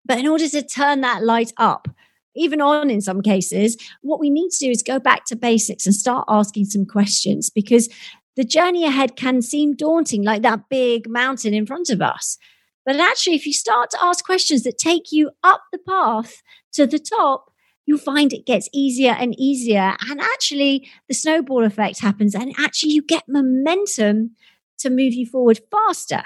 But 0.05 0.19
in 0.19 0.27
order 0.27 0.47
to 0.47 0.61
turn 0.61 1.01
that 1.01 1.23
light 1.23 1.53
up, 1.57 1.87
even 2.35 2.61
on 2.61 2.89
in 2.89 3.01
some 3.01 3.21
cases, 3.21 3.77
what 4.01 4.19
we 4.19 4.29
need 4.29 4.49
to 4.51 4.65
do 4.65 4.71
is 4.71 4.83
go 4.83 4.99
back 4.99 5.25
to 5.25 5.35
basics 5.35 5.85
and 5.85 5.95
start 5.95 6.25
asking 6.27 6.65
some 6.65 6.85
questions 6.85 7.49
because 7.49 7.89
the 8.35 8.43
journey 8.43 8.85
ahead 8.85 9.15
can 9.15 9.41
seem 9.41 9.75
daunting, 9.75 10.23
like 10.23 10.41
that 10.41 10.69
big 10.69 11.09
mountain 11.09 11.53
in 11.53 11.65
front 11.65 11.89
of 11.89 12.01
us. 12.01 12.37
But 12.85 12.95
actually, 12.95 13.35
if 13.35 13.45
you 13.45 13.53
start 13.53 13.91
to 13.91 14.03
ask 14.03 14.25
questions 14.25 14.63
that 14.63 14.77
take 14.77 15.11
you 15.11 15.31
up 15.43 15.61
the 15.71 15.77
path 15.77 16.41
to 16.73 16.87
the 16.87 16.99
top, 16.99 17.51
you'll 17.85 17.97
find 17.97 18.33
it 18.33 18.45
gets 18.45 18.69
easier 18.73 19.11
and 19.11 19.37
easier. 19.37 19.95
And 20.09 20.21
actually, 20.21 20.89
the 21.07 21.13
snowball 21.13 21.63
effect 21.63 21.99
happens, 21.99 22.33
and 22.33 22.53
actually, 22.57 22.93
you 22.93 23.01
get 23.01 23.23
momentum 23.27 24.31
to 24.79 24.89
move 24.89 25.13
you 25.13 25.25
forward 25.25 25.59
faster. 25.69 26.23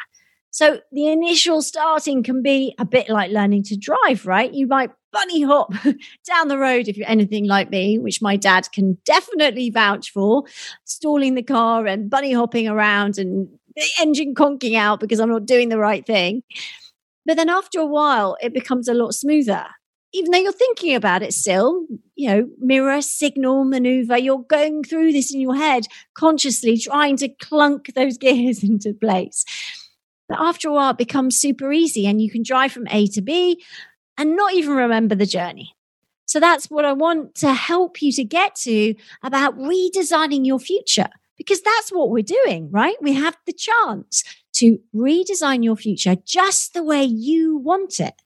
So, 0.52 0.80
the 0.92 1.08
initial 1.08 1.62
starting 1.62 2.24
can 2.24 2.42
be 2.42 2.74
a 2.80 2.86
bit 2.86 3.10
like 3.10 3.32
learning 3.32 3.64
to 3.64 3.76
drive, 3.76 4.26
right? 4.26 4.54
You 4.54 4.68
might 4.68 4.92
bunny 5.16 5.44
hop 5.44 5.74
down 6.28 6.50
the 6.50 6.58
road 6.58 6.90
if 6.90 6.98
you're 6.98 7.10
anything 7.10 7.48
like 7.48 7.70
me, 7.70 7.98
which 7.98 8.22
my 8.22 8.36
dad 8.36 8.68
can 8.74 8.98
definitely 9.06 9.70
vouch 9.70 10.12
for, 10.12 10.44
stalling 10.84 11.36
the 11.36 11.42
car 11.44 11.86
and 11.88 12.10
bunny 12.10 12.34
hopping 12.34 12.68
around 12.68 13.18
and 13.18 13.48
the 13.78 13.86
engine 14.02 14.36
conking 14.36 14.76
out 14.76 15.00
because 15.00 15.22
I'm 15.22 15.30
not 15.30 15.46
doing 15.46 15.70
the 15.70 15.80
right 15.80 16.06
thing. 16.06 16.44
But 17.26 17.38
then 17.38 17.50
after 17.50 17.80
a 17.80 17.86
while, 17.86 18.36
it 18.42 18.54
becomes 18.54 18.90
a 18.90 18.94
lot 18.94 19.14
smoother. 19.14 19.66
Even 20.12 20.32
though 20.32 20.40
you're 20.40 20.52
thinking 20.52 20.96
about 20.96 21.24
it 21.24 21.34
still, 21.34 21.86
you 22.16 22.30
know, 22.30 22.50
mirror, 22.60 23.02
signal, 23.02 23.64
maneuver, 23.64 24.18
you're 24.18 24.44
going 24.44 24.84
through 24.84 25.14
this 25.14 25.34
in 25.34 25.40
your 25.40 25.56
head, 25.56 25.86
consciously 26.14 26.78
trying 26.78 27.16
to 27.18 27.30
clunk 27.30 27.94
those 27.96 28.18
gears 28.26 28.64
into 28.64 28.94
place. 28.94 29.46
But 30.28 30.40
after 30.42 30.68
a 30.68 30.74
while, 30.74 30.92
it 30.92 30.98
becomes 30.98 31.38
super 31.38 31.72
easy 31.72 32.06
and 32.06 32.22
you 32.22 32.30
can 32.30 32.44
drive 32.44 32.74
from 32.74 32.88
A 32.90 33.08
to 33.08 33.22
B 33.22 33.64
and 34.18 34.36
not 34.36 34.54
even 34.54 34.74
remember 34.74 35.16
the 35.16 35.26
journey. 35.26 35.76
So 36.26 36.40
that's 36.40 36.70
what 36.70 36.86
I 36.86 36.94
want 36.94 37.36
to 37.36 37.54
help 37.54 38.02
you 38.02 38.12
to 38.14 38.24
get 38.24 38.56
to 38.56 38.96
about 39.24 39.58
redesigning 39.58 40.46
your 40.46 40.60
future 40.60 41.10
because 41.38 41.62
that's 41.62 41.92
what 41.92 42.10
we're 42.10 42.24
doing, 42.24 42.72
right? 42.72 42.96
We 43.02 43.14
have 43.14 43.38
the 43.46 43.54
chance 43.54 44.24
to 44.54 44.80
redesign 44.94 45.64
your 45.64 45.76
future 45.76 46.16
just 46.26 46.74
the 46.74 46.84
way 46.84 47.04
you 47.04 47.58
want 47.58 48.00
it. 48.00 48.22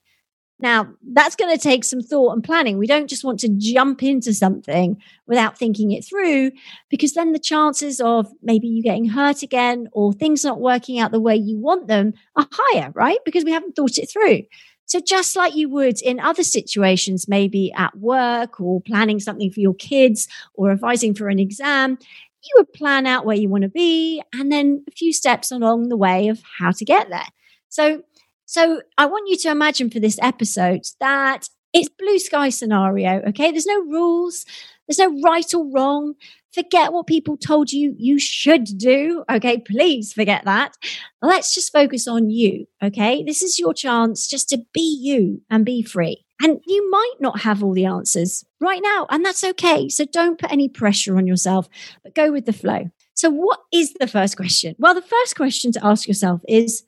Now, 0.62 0.92
that's 1.14 1.36
going 1.36 1.56
to 1.56 1.62
take 1.62 1.84
some 1.84 2.02
thought 2.02 2.34
and 2.34 2.44
planning. 2.44 2.76
We 2.76 2.86
don't 2.86 3.08
just 3.08 3.24
want 3.24 3.40
to 3.40 3.48
jump 3.48 4.02
into 4.02 4.34
something 4.34 5.00
without 5.26 5.56
thinking 5.56 5.90
it 5.92 6.04
through, 6.04 6.52
because 6.90 7.14
then 7.14 7.32
the 7.32 7.38
chances 7.38 7.98
of 7.98 8.30
maybe 8.42 8.68
you 8.68 8.82
getting 8.82 9.08
hurt 9.08 9.42
again 9.42 9.88
or 9.92 10.12
things 10.12 10.44
not 10.44 10.60
working 10.60 10.98
out 10.98 11.12
the 11.12 11.20
way 11.20 11.34
you 11.34 11.56
want 11.56 11.86
them 11.86 12.12
are 12.36 12.46
higher, 12.52 12.92
right? 12.94 13.18
Because 13.24 13.44
we 13.44 13.52
haven't 13.52 13.74
thought 13.74 13.96
it 13.96 14.10
through. 14.10 14.42
So, 14.90 14.98
just 14.98 15.36
like 15.36 15.54
you 15.54 15.68
would 15.68 16.02
in 16.02 16.18
other 16.18 16.42
situations, 16.42 17.28
maybe 17.28 17.72
at 17.76 17.96
work 17.96 18.60
or 18.60 18.80
planning 18.80 19.20
something 19.20 19.52
for 19.52 19.60
your 19.60 19.74
kids 19.74 20.26
or 20.54 20.70
revising 20.70 21.14
for 21.14 21.28
an 21.28 21.38
exam, 21.38 21.96
you 22.42 22.50
would 22.56 22.72
plan 22.72 23.06
out 23.06 23.24
where 23.24 23.36
you 23.36 23.48
want 23.48 23.62
to 23.62 23.68
be 23.68 24.20
and 24.32 24.50
then 24.50 24.84
a 24.88 24.90
few 24.90 25.12
steps 25.12 25.52
along 25.52 25.90
the 25.90 25.96
way 25.96 26.26
of 26.26 26.42
how 26.58 26.72
to 26.72 26.84
get 26.84 27.08
there. 27.08 27.28
So, 27.68 28.02
so 28.46 28.82
I 28.98 29.06
want 29.06 29.30
you 29.30 29.36
to 29.36 29.50
imagine 29.52 29.90
for 29.90 30.00
this 30.00 30.18
episode 30.20 30.82
that 30.98 31.48
it's 31.72 31.88
blue 31.88 32.18
sky 32.18 32.48
scenario. 32.48 33.22
Okay. 33.28 33.52
There's 33.52 33.66
no 33.66 33.78
rules. 33.82 34.44
There's 34.88 34.98
no 34.98 35.20
right 35.22 35.54
or 35.54 35.70
wrong. 35.70 36.14
Forget 36.52 36.92
what 36.92 37.06
people 37.06 37.36
told 37.36 37.70
you 37.70 37.94
you 37.96 38.18
should 38.18 38.64
do. 38.76 39.24
Okay. 39.30 39.58
Please 39.58 40.12
forget 40.12 40.44
that. 40.44 40.74
Let's 41.22 41.54
just 41.54 41.72
focus 41.72 42.08
on 42.08 42.30
you. 42.30 42.66
Okay. 42.82 43.22
This 43.22 43.42
is 43.42 43.58
your 43.58 43.74
chance 43.74 44.26
just 44.26 44.48
to 44.50 44.58
be 44.74 44.98
you 45.00 45.42
and 45.48 45.64
be 45.64 45.82
free. 45.82 46.24
And 46.42 46.60
you 46.66 46.90
might 46.90 47.14
not 47.20 47.40
have 47.40 47.62
all 47.62 47.74
the 47.74 47.84
answers 47.84 48.44
right 48.60 48.80
now, 48.82 49.06
and 49.10 49.24
that's 49.24 49.44
okay. 49.44 49.90
So 49.90 50.06
don't 50.06 50.38
put 50.38 50.50
any 50.50 50.70
pressure 50.70 51.18
on 51.18 51.26
yourself, 51.26 51.68
but 52.02 52.14
go 52.14 52.32
with 52.32 52.46
the 52.46 52.52
flow. 52.54 52.90
So, 53.14 53.28
what 53.28 53.60
is 53.70 53.92
the 54.00 54.06
first 54.06 54.38
question? 54.38 54.74
Well, 54.78 54.94
the 54.94 55.02
first 55.02 55.36
question 55.36 55.72
to 55.72 55.86
ask 55.86 56.08
yourself 56.08 56.40
is 56.48 56.84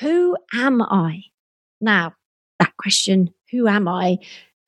Who 0.00 0.36
am 0.52 0.80
I? 0.80 1.22
Now, 1.80 2.14
that 2.60 2.76
question, 2.76 3.34
Who 3.50 3.66
am 3.66 3.88
I? 3.88 4.18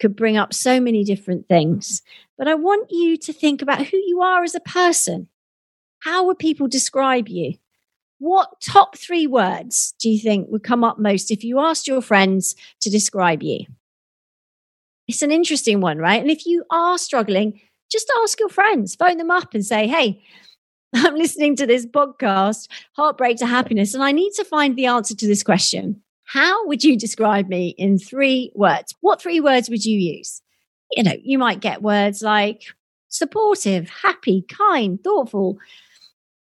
Could 0.00 0.16
bring 0.16 0.36
up 0.36 0.52
so 0.52 0.80
many 0.80 1.04
different 1.04 1.48
things. 1.48 2.02
But 2.36 2.48
I 2.48 2.54
want 2.54 2.90
you 2.90 3.16
to 3.16 3.32
think 3.32 3.62
about 3.62 3.86
who 3.86 3.96
you 3.96 4.20
are 4.22 4.42
as 4.42 4.54
a 4.54 4.60
person. 4.60 5.28
How 6.00 6.24
would 6.26 6.38
people 6.38 6.68
describe 6.68 7.28
you? 7.28 7.54
What 8.18 8.60
top 8.60 8.96
three 8.96 9.26
words 9.26 9.94
do 9.98 10.08
you 10.08 10.18
think 10.18 10.48
would 10.48 10.62
come 10.62 10.84
up 10.84 10.98
most 10.98 11.30
if 11.30 11.44
you 11.44 11.58
asked 11.58 11.86
your 11.86 12.00
friends 12.00 12.54
to 12.80 12.90
describe 12.90 13.42
you? 13.42 13.66
It's 15.08 15.22
an 15.22 15.30
interesting 15.30 15.80
one, 15.80 15.98
right? 15.98 16.20
And 16.20 16.30
if 16.30 16.46
you 16.46 16.64
are 16.70 16.98
struggling, 16.98 17.60
just 17.90 18.10
ask 18.22 18.40
your 18.40 18.48
friends, 18.48 18.94
phone 18.94 19.18
them 19.18 19.30
up 19.30 19.54
and 19.54 19.64
say, 19.64 19.86
hey, 19.86 20.22
I'm 20.94 21.14
listening 21.14 21.56
to 21.56 21.66
this 21.66 21.86
podcast, 21.86 22.68
Heartbreak 22.92 23.36
to 23.38 23.46
Happiness, 23.46 23.94
and 23.94 24.02
I 24.02 24.12
need 24.12 24.32
to 24.34 24.44
find 24.44 24.76
the 24.76 24.86
answer 24.86 25.14
to 25.14 25.26
this 25.26 25.42
question. 25.42 26.02
How 26.26 26.66
would 26.66 26.82
you 26.82 26.98
describe 26.98 27.48
me 27.48 27.74
in 27.78 27.98
three 27.98 28.52
words? 28.54 28.94
What 29.00 29.22
three 29.22 29.40
words 29.40 29.70
would 29.70 29.84
you 29.84 29.98
use? 29.98 30.42
You 30.92 31.02
know, 31.02 31.14
you 31.22 31.38
might 31.38 31.60
get 31.60 31.82
words 31.82 32.22
like 32.22 32.62
supportive, 33.08 33.88
happy, 33.88 34.44
kind, 34.48 35.02
thoughtful. 35.02 35.58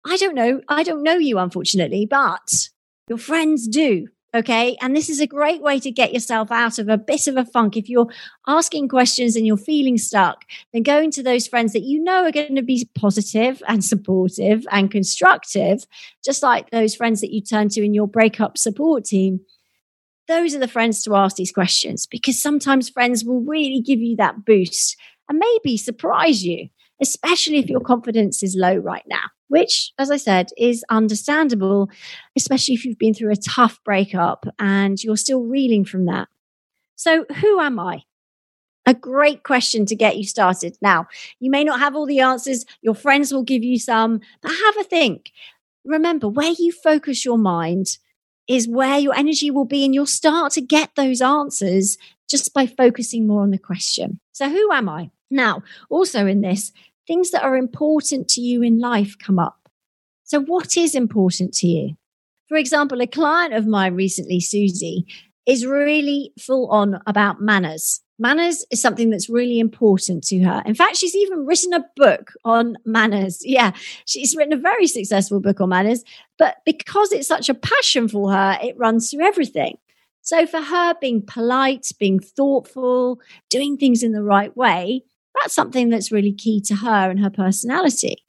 I 0.05 0.17
don't 0.17 0.35
know. 0.35 0.61
I 0.67 0.83
don't 0.83 1.03
know 1.03 1.15
you, 1.15 1.37
unfortunately, 1.37 2.05
but 2.05 2.69
your 3.07 3.17
friends 3.17 3.67
do. 3.67 4.07
Okay. 4.35 4.75
And 4.81 4.95
this 4.95 5.09
is 5.09 5.19
a 5.19 5.27
great 5.27 5.61
way 5.61 5.79
to 5.79 5.91
get 5.91 6.11
yourself 6.11 6.51
out 6.51 6.79
of 6.79 6.89
a 6.89 6.97
bit 6.97 7.27
of 7.27 7.37
a 7.37 7.45
funk. 7.45 7.77
If 7.77 7.87
you're 7.87 8.07
asking 8.47 8.87
questions 8.87 9.35
and 9.35 9.45
you're 9.45 9.57
feeling 9.57 9.99
stuck, 9.99 10.45
then 10.71 10.81
going 10.81 11.11
to 11.11 11.23
those 11.23 11.45
friends 11.45 11.73
that 11.73 11.83
you 11.83 12.01
know 12.01 12.23
are 12.23 12.31
going 12.31 12.55
to 12.55 12.63
be 12.63 12.89
positive 12.95 13.61
and 13.67 13.85
supportive 13.85 14.65
and 14.71 14.89
constructive, 14.89 15.85
just 16.25 16.41
like 16.41 16.71
those 16.71 16.95
friends 16.95 17.21
that 17.21 17.31
you 17.31 17.41
turn 17.41 17.69
to 17.69 17.85
in 17.85 17.93
your 17.93 18.07
breakup 18.07 18.57
support 18.57 19.05
team. 19.05 19.41
Those 20.27 20.56
are 20.56 20.60
the 20.60 20.68
friends 20.68 21.03
to 21.03 21.15
ask 21.15 21.36
these 21.36 21.51
questions 21.51 22.06
because 22.06 22.42
sometimes 22.42 22.89
friends 22.89 23.25
will 23.25 23.42
really 23.42 23.82
give 23.82 24.00
you 24.00 24.15
that 24.18 24.46
boost 24.46 24.98
and 25.30 25.39
maybe 25.39 25.77
surprise 25.77 26.46
you, 26.46 26.70
especially 27.01 27.58
if 27.58 27.70
your 27.70 27.82
confidence 27.82 28.42
is 28.42 28.56
low 28.56 28.75
right 28.75 29.03
now 29.08 29.27
which, 29.53 29.94
as 30.00 30.10
I 30.10 30.18
said, 30.18 30.50
is 30.58 30.84
understandable, 30.89 31.88
especially 32.36 32.74
if 32.74 32.86
you've 32.86 32.98
been 32.98 33.13
through 33.13 33.32
a 33.32 33.36
tough 33.36 33.80
breakup 33.86 34.48
and 34.58 35.01
you're 35.03 35.15
still 35.15 35.44
reeling 35.44 35.86
from 35.86 36.08
that. 36.08 36.27
So, 36.96 37.25
who 37.39 37.60
am 37.60 37.80
I? 37.80 38.01
A 38.88 38.96
great 38.96 39.44
question 39.44 39.86
to 39.86 39.96
get 39.96 40.18
you 40.18 40.25
started. 40.25 40.75
Now, 40.82 41.06
you 41.39 41.51
may 41.51 41.63
not 41.63 41.80
have 41.80 41.96
all 41.96 42.08
the 42.08 42.20
answers, 42.20 42.65
your 42.82 42.96
friends 42.96 43.32
will 43.32 43.44
give 43.44 43.63
you 43.63 43.77
some, 43.77 44.22
but 44.42 44.50
have 44.50 44.77
a 44.77 44.84
think. 44.84 45.32
Remember, 45.86 46.27
where 46.27 46.56
you 46.58 46.72
focus 46.72 47.24
your 47.24 47.38
mind 47.38 48.00
is 48.47 48.67
where 48.67 48.97
your 48.97 49.15
energy 49.15 49.50
will 49.51 49.65
be, 49.65 49.85
and 49.85 49.93
you'll 49.93 50.05
start 50.05 50.51
to 50.53 50.62
get 50.62 50.91
those 50.95 51.21
answers 51.21 51.97
just 52.29 52.53
by 52.53 52.65
focusing 52.65 53.27
more 53.27 53.41
on 53.41 53.51
the 53.51 53.57
question. 53.57 54.19
So, 54.31 54.50
who 54.50 54.71
am 54.71 54.89
I? 54.89 55.12
Now, 55.29 55.63
also 55.89 56.27
in 56.27 56.41
this, 56.41 56.71
things 57.07 57.31
that 57.31 57.43
are 57.43 57.57
important 57.57 58.27
to 58.29 58.41
you 58.41 58.62
in 58.62 58.79
life 58.79 59.15
come 59.17 59.39
up. 59.39 59.69
So, 60.23 60.39
what 60.41 60.77
is 60.77 60.95
important 60.95 61.53
to 61.55 61.67
you? 61.67 61.95
For 62.47 62.57
example, 62.57 63.01
a 63.01 63.07
client 63.07 63.53
of 63.53 63.65
mine 63.65 63.95
recently, 63.95 64.39
Susie, 64.39 65.05
is 65.45 65.65
really 65.65 66.31
full 66.39 66.69
on 66.69 67.01
about 67.07 67.41
manners. 67.41 68.01
Manners 68.20 68.65
is 68.72 68.82
something 68.82 69.10
that's 69.10 69.29
really 69.29 69.60
important 69.60 70.24
to 70.25 70.39
her. 70.43 70.62
In 70.65 70.75
fact, 70.75 70.98
she's 70.98 71.15
even 71.15 71.46
written 71.46 71.74
a 71.74 71.86
book 71.96 72.32
on 72.46 72.77
manners. 72.86 73.41
Yeah, 73.46 73.72
she's 74.05 74.36
written 74.36 74.53
a 74.53 74.58
very 74.58 74.88
successful 74.88 75.39
book 75.39 75.62
on 75.62 75.70
manners, 75.70 76.03
but 76.38 76.58
because 76.65 77.12
it's 77.12 77.27
such 77.27 77.50
a 77.50 77.53
passion 77.53 78.08
for 78.08 78.32
her, 78.32 78.58
it 78.62 78.77
runs 78.77 79.10
through 79.10 79.25
everything. 79.25 79.77
So, 80.22 80.48
for 80.48 80.62
her, 80.62 80.96
being 81.01 81.22
polite, 81.22 81.91
being 82.00 82.20
thoughtful, 82.20 83.20
doing 83.50 83.77
things 83.77 84.03
in 84.03 84.13
the 84.13 84.24
right 84.24 84.55
way 84.55 85.03
that's 85.41 85.53
something 85.53 85.89
that's 85.89 86.12
really 86.12 86.32
key 86.34 86.62
to 86.62 86.75
her 86.75 87.10
and 87.10 87.20
her 87.20 87.29
personality. 87.29 88.24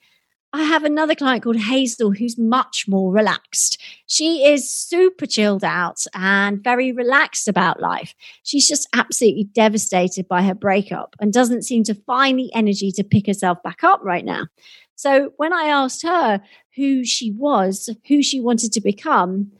I 0.54 0.62
have 0.62 0.84
another 0.84 1.16
client 1.16 1.42
called 1.42 1.56
Hazel 1.56 2.12
who's 2.12 2.38
much 2.38 2.86
more 2.86 3.10
relaxed. 3.10 3.82
She 4.06 4.46
is 4.46 4.70
super 4.70 5.26
chilled 5.26 5.64
out 5.64 6.04
and 6.14 6.62
very 6.62 6.92
relaxed 6.92 7.48
about 7.48 7.80
life. 7.80 8.14
She's 8.44 8.68
just 8.68 8.88
absolutely 8.92 9.48
devastated 9.52 10.28
by 10.28 10.42
her 10.42 10.54
breakup 10.54 11.16
and 11.18 11.32
doesn't 11.32 11.64
seem 11.64 11.82
to 11.84 11.94
find 11.96 12.38
the 12.38 12.54
energy 12.54 12.92
to 12.92 13.02
pick 13.02 13.26
herself 13.26 13.64
back 13.64 13.82
up 13.82 13.98
right 14.04 14.24
now. 14.24 14.46
So 14.94 15.32
when 15.38 15.52
I 15.52 15.64
asked 15.64 16.04
her 16.04 16.40
who 16.76 17.04
she 17.04 17.32
was, 17.32 17.90
who 18.06 18.22
she 18.22 18.40
wanted 18.40 18.70
to 18.74 18.80
become, 18.80 19.50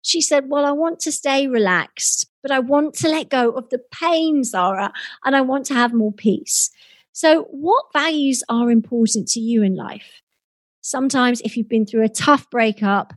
she 0.00 0.22
said, 0.22 0.48
Well, 0.48 0.64
I 0.64 0.72
want 0.72 0.98
to 1.00 1.12
stay 1.12 1.46
relaxed, 1.46 2.24
but 2.40 2.50
I 2.50 2.60
want 2.60 2.94
to 2.94 3.08
let 3.10 3.28
go 3.28 3.50
of 3.50 3.68
the 3.68 3.82
pain, 3.92 4.44
Sarah, 4.44 4.94
and 5.26 5.36
I 5.36 5.42
want 5.42 5.66
to 5.66 5.74
have 5.74 5.92
more 5.92 6.12
peace. 6.12 6.70
So, 7.12 7.42
what 7.50 7.92
values 7.92 8.42
are 8.48 8.70
important 8.70 9.28
to 9.32 9.40
you 9.40 9.62
in 9.62 9.74
life? 9.74 10.22
Sometimes, 10.88 11.42
if 11.42 11.56
you've 11.56 11.68
been 11.68 11.84
through 11.84 12.04
a 12.04 12.08
tough 12.08 12.48
breakup, 12.50 13.12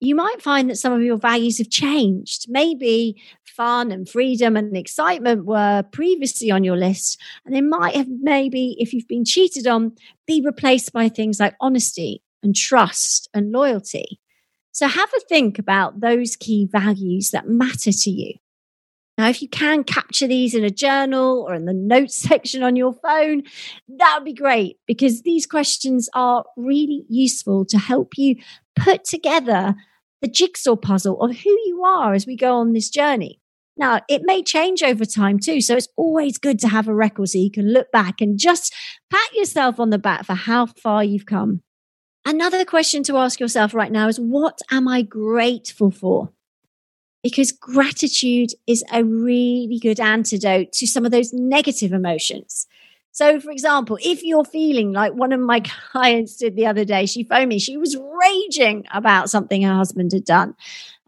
you 0.00 0.14
might 0.14 0.42
find 0.42 0.68
that 0.68 0.76
some 0.76 0.92
of 0.92 1.02
your 1.02 1.16
values 1.16 1.58
have 1.58 1.70
changed. 1.70 2.46
Maybe 2.48 3.20
fun 3.44 3.90
and 3.90 4.08
freedom 4.08 4.56
and 4.56 4.76
excitement 4.76 5.46
were 5.46 5.82
previously 5.90 6.50
on 6.50 6.64
your 6.64 6.76
list, 6.76 7.18
and 7.44 7.54
they 7.54 7.62
might 7.62 7.96
have 7.96 8.08
maybe, 8.20 8.76
if 8.78 8.92
you've 8.92 9.08
been 9.08 9.24
cheated 9.24 9.66
on, 9.66 9.92
be 10.26 10.42
replaced 10.44 10.92
by 10.92 11.08
things 11.08 11.40
like 11.40 11.56
honesty 11.60 12.22
and 12.42 12.54
trust 12.54 13.28
and 13.32 13.52
loyalty. 13.52 14.20
So 14.72 14.86
have 14.86 15.10
a 15.16 15.20
think 15.28 15.58
about 15.58 16.00
those 16.00 16.36
key 16.36 16.68
values 16.70 17.30
that 17.30 17.48
matter 17.48 17.90
to 17.90 18.10
you. 18.10 18.34
Now, 19.18 19.28
if 19.28 19.42
you 19.42 19.48
can 19.48 19.82
capture 19.82 20.28
these 20.28 20.54
in 20.54 20.64
a 20.64 20.70
journal 20.70 21.44
or 21.46 21.52
in 21.52 21.64
the 21.64 21.74
notes 21.74 22.14
section 22.28 22.62
on 22.62 22.76
your 22.76 22.94
phone, 22.94 23.42
that 23.88 24.14
would 24.16 24.24
be 24.24 24.32
great 24.32 24.78
because 24.86 25.22
these 25.22 25.44
questions 25.44 26.08
are 26.14 26.44
really 26.56 27.04
useful 27.08 27.64
to 27.66 27.78
help 27.78 28.16
you 28.16 28.36
put 28.76 29.04
together 29.04 29.74
the 30.22 30.28
jigsaw 30.28 30.76
puzzle 30.76 31.20
of 31.20 31.36
who 31.36 31.50
you 31.66 31.82
are 31.84 32.14
as 32.14 32.26
we 32.26 32.36
go 32.36 32.56
on 32.56 32.72
this 32.72 32.88
journey. 32.88 33.40
Now, 33.76 34.00
it 34.08 34.22
may 34.24 34.42
change 34.42 34.82
over 34.82 35.04
time 35.04 35.38
too. 35.38 35.60
So 35.60 35.76
it's 35.76 35.88
always 35.96 36.38
good 36.38 36.58
to 36.60 36.68
have 36.68 36.88
a 36.88 36.94
record 36.94 37.28
so 37.28 37.38
you 37.38 37.50
can 37.50 37.72
look 37.72 37.92
back 37.92 38.20
and 38.20 38.38
just 38.38 38.74
pat 39.10 39.34
yourself 39.34 39.78
on 39.78 39.90
the 39.90 39.98
back 39.98 40.26
for 40.26 40.34
how 40.34 40.66
far 40.66 41.04
you've 41.04 41.26
come. 41.26 41.62
Another 42.24 42.64
question 42.64 43.04
to 43.04 43.16
ask 43.16 43.38
yourself 43.38 43.74
right 43.74 43.92
now 43.92 44.08
is 44.08 44.18
what 44.18 44.58
am 44.70 44.88
I 44.88 45.02
grateful 45.02 45.90
for? 45.90 46.32
Because 47.22 47.52
gratitude 47.52 48.50
is 48.66 48.84
a 48.92 49.04
really 49.04 49.78
good 49.80 50.00
antidote 50.00 50.72
to 50.72 50.86
some 50.86 51.04
of 51.04 51.10
those 51.10 51.32
negative 51.32 51.92
emotions. 51.92 52.66
So, 53.10 53.40
for 53.40 53.50
example, 53.50 53.98
if 54.00 54.22
you're 54.22 54.44
feeling 54.44 54.92
like 54.92 55.12
one 55.12 55.32
of 55.32 55.40
my 55.40 55.60
clients 55.90 56.36
did 56.36 56.54
the 56.54 56.66
other 56.66 56.84
day, 56.84 57.06
she 57.06 57.24
phoned 57.24 57.48
me, 57.48 57.58
she 57.58 57.76
was 57.76 57.96
raging 57.96 58.84
about 58.92 59.30
something 59.30 59.62
her 59.62 59.74
husband 59.74 60.12
had 60.12 60.24
done. 60.24 60.54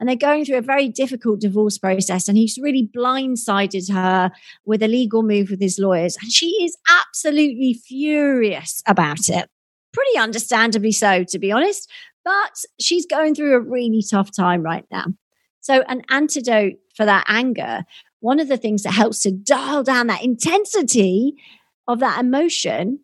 And 0.00 0.08
they're 0.08 0.16
going 0.16 0.44
through 0.44 0.58
a 0.58 0.62
very 0.62 0.88
difficult 0.88 1.40
divorce 1.40 1.78
process. 1.78 2.26
And 2.26 2.36
he's 2.36 2.58
really 2.60 2.88
blindsided 2.92 3.92
her 3.92 4.32
with 4.64 4.82
a 4.82 4.88
legal 4.88 5.22
move 5.22 5.50
with 5.50 5.60
his 5.60 5.78
lawyers. 5.78 6.16
And 6.20 6.32
she 6.32 6.48
is 6.64 6.76
absolutely 6.88 7.74
furious 7.74 8.82
about 8.86 9.28
it 9.28 9.48
pretty 9.92 10.18
understandably 10.18 10.92
so, 10.92 11.24
to 11.24 11.38
be 11.38 11.52
honest. 11.52 11.90
But 12.24 12.64
she's 12.80 13.06
going 13.06 13.34
through 13.34 13.54
a 13.54 13.60
really 13.60 14.02
tough 14.08 14.34
time 14.34 14.62
right 14.62 14.84
now. 14.90 15.06
So, 15.60 15.82
an 15.88 16.02
antidote 16.08 16.74
for 16.94 17.04
that 17.06 17.24
anger, 17.28 17.84
one 18.20 18.40
of 18.40 18.48
the 18.48 18.56
things 18.56 18.82
that 18.82 18.92
helps 18.92 19.20
to 19.20 19.30
dial 19.30 19.82
down 19.82 20.06
that 20.08 20.24
intensity 20.24 21.34
of 21.86 22.00
that 22.00 22.20
emotion 22.20 23.00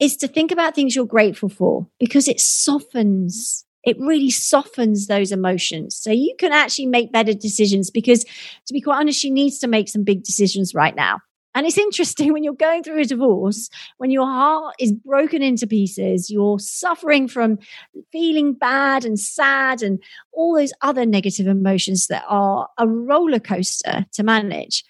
is 0.00 0.16
to 0.18 0.28
think 0.28 0.52
about 0.52 0.74
things 0.74 0.94
you're 0.94 1.06
grateful 1.06 1.48
for 1.48 1.88
because 1.98 2.28
it 2.28 2.40
softens 2.40 3.64
it 3.84 3.96
really 4.00 4.28
softens 4.28 5.06
those 5.06 5.32
emotions. 5.32 5.96
So 5.96 6.10
you 6.10 6.34
can 6.38 6.52
actually 6.52 6.86
make 6.86 7.12
better 7.12 7.32
decisions 7.32 7.90
because, 7.90 8.24
to 8.24 8.74
be 8.74 8.82
quite 8.82 8.98
honest, 8.98 9.18
she 9.18 9.30
needs 9.30 9.58
to 9.60 9.68
make 9.68 9.88
some 9.88 10.04
big 10.04 10.24
decisions 10.24 10.74
right 10.74 10.94
now. 10.94 11.20
And 11.58 11.66
it's 11.66 11.76
interesting 11.76 12.32
when 12.32 12.44
you're 12.44 12.54
going 12.54 12.84
through 12.84 13.00
a 13.00 13.04
divorce, 13.04 13.68
when 13.96 14.12
your 14.12 14.26
heart 14.26 14.76
is 14.78 14.92
broken 14.92 15.42
into 15.42 15.66
pieces, 15.66 16.30
you're 16.30 16.60
suffering 16.60 17.26
from 17.26 17.58
feeling 18.12 18.52
bad 18.52 19.04
and 19.04 19.18
sad 19.18 19.82
and 19.82 20.00
all 20.32 20.54
those 20.54 20.72
other 20.82 21.04
negative 21.04 21.48
emotions 21.48 22.06
that 22.06 22.22
are 22.28 22.68
a 22.78 22.86
roller 22.86 23.40
coaster 23.40 24.06
to 24.12 24.22
manage. 24.22 24.84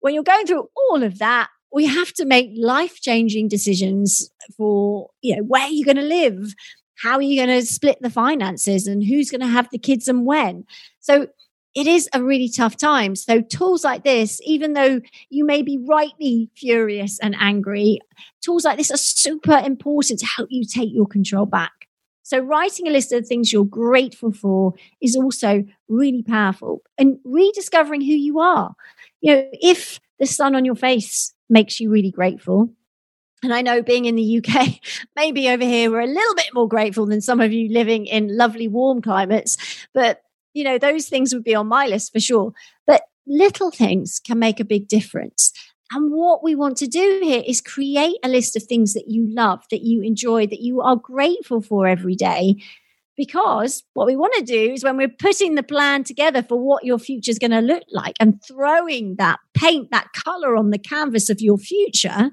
When 0.00 0.12
you're 0.12 0.22
going 0.22 0.46
through 0.46 0.68
all 0.76 1.02
of 1.02 1.20
that, 1.20 1.48
we 1.72 1.86
have 1.86 2.12
to 2.12 2.26
make 2.26 2.50
life 2.54 3.00
changing 3.00 3.48
decisions 3.48 4.30
for, 4.58 5.08
you 5.22 5.36
know, 5.36 5.42
where 5.44 5.68
you're 5.68 5.86
going 5.86 5.96
to 5.96 6.02
live, 6.02 6.54
how 6.98 7.14
are 7.14 7.22
you 7.22 7.42
going 7.42 7.60
to 7.60 7.66
split 7.66 7.96
the 8.02 8.10
finances 8.10 8.86
and 8.86 9.02
who's 9.02 9.30
going 9.30 9.40
to 9.40 9.46
have 9.46 9.70
the 9.72 9.78
kids 9.78 10.06
and 10.06 10.26
when. 10.26 10.66
So 11.00 11.28
it 11.74 11.86
is 11.86 12.08
a 12.12 12.22
really 12.22 12.48
tough 12.48 12.76
time. 12.76 13.14
So, 13.14 13.40
tools 13.40 13.84
like 13.84 14.02
this, 14.02 14.40
even 14.44 14.72
though 14.72 15.00
you 15.28 15.44
may 15.44 15.62
be 15.62 15.78
rightly 15.78 16.50
furious 16.56 17.18
and 17.20 17.36
angry, 17.38 18.00
tools 18.42 18.64
like 18.64 18.76
this 18.76 18.90
are 18.90 18.96
super 18.96 19.56
important 19.56 20.18
to 20.20 20.26
help 20.26 20.48
you 20.50 20.64
take 20.64 20.92
your 20.92 21.06
control 21.06 21.46
back. 21.46 21.88
So, 22.22 22.40
writing 22.40 22.88
a 22.88 22.90
list 22.90 23.12
of 23.12 23.26
things 23.26 23.52
you're 23.52 23.64
grateful 23.64 24.32
for 24.32 24.74
is 25.00 25.16
also 25.16 25.64
really 25.88 26.22
powerful 26.22 26.82
and 26.98 27.18
rediscovering 27.24 28.00
who 28.00 28.12
you 28.12 28.40
are. 28.40 28.74
You 29.20 29.36
know, 29.36 29.48
if 29.52 30.00
the 30.18 30.26
sun 30.26 30.54
on 30.54 30.64
your 30.64 30.74
face 30.74 31.34
makes 31.48 31.78
you 31.78 31.90
really 31.90 32.10
grateful, 32.10 32.70
and 33.42 33.54
I 33.54 33.62
know 33.62 33.80
being 33.82 34.04
in 34.04 34.16
the 34.16 34.38
UK, 34.38 34.80
maybe 35.16 35.48
over 35.48 35.64
here 35.64 35.90
we're 35.90 36.00
a 36.00 36.06
little 36.06 36.34
bit 36.34 36.52
more 36.52 36.68
grateful 36.68 37.06
than 37.06 37.20
some 37.20 37.40
of 37.40 37.52
you 37.52 37.72
living 37.72 38.06
in 38.06 38.36
lovely 38.36 38.68
warm 38.68 39.02
climates, 39.02 39.56
but 39.94 40.22
you 40.54 40.64
know, 40.64 40.78
those 40.78 41.08
things 41.08 41.32
would 41.34 41.44
be 41.44 41.54
on 41.54 41.68
my 41.68 41.86
list 41.86 42.12
for 42.12 42.20
sure. 42.20 42.52
But 42.86 43.02
little 43.26 43.70
things 43.70 44.20
can 44.24 44.38
make 44.38 44.60
a 44.60 44.64
big 44.64 44.88
difference. 44.88 45.52
And 45.92 46.12
what 46.12 46.44
we 46.44 46.54
want 46.54 46.76
to 46.78 46.86
do 46.86 47.20
here 47.22 47.42
is 47.44 47.60
create 47.60 48.16
a 48.22 48.28
list 48.28 48.54
of 48.56 48.62
things 48.62 48.94
that 48.94 49.08
you 49.08 49.26
love, 49.28 49.64
that 49.70 49.82
you 49.82 50.02
enjoy, 50.02 50.46
that 50.46 50.60
you 50.60 50.80
are 50.80 50.96
grateful 50.96 51.60
for 51.60 51.86
every 51.86 52.14
day. 52.14 52.56
Because 53.16 53.82
what 53.94 54.06
we 54.06 54.16
want 54.16 54.32
to 54.36 54.44
do 54.44 54.72
is 54.72 54.84
when 54.84 54.96
we're 54.96 55.08
putting 55.08 55.54
the 55.54 55.62
plan 55.62 56.04
together 56.04 56.42
for 56.42 56.58
what 56.58 56.84
your 56.84 56.98
future 56.98 57.30
is 57.30 57.38
going 57.38 57.50
to 57.50 57.60
look 57.60 57.82
like 57.90 58.14
and 58.20 58.40
throwing 58.46 59.16
that 59.16 59.40
paint, 59.52 59.90
that 59.90 60.12
color 60.14 60.56
on 60.56 60.70
the 60.70 60.78
canvas 60.78 61.28
of 61.28 61.40
your 61.40 61.58
future, 61.58 62.30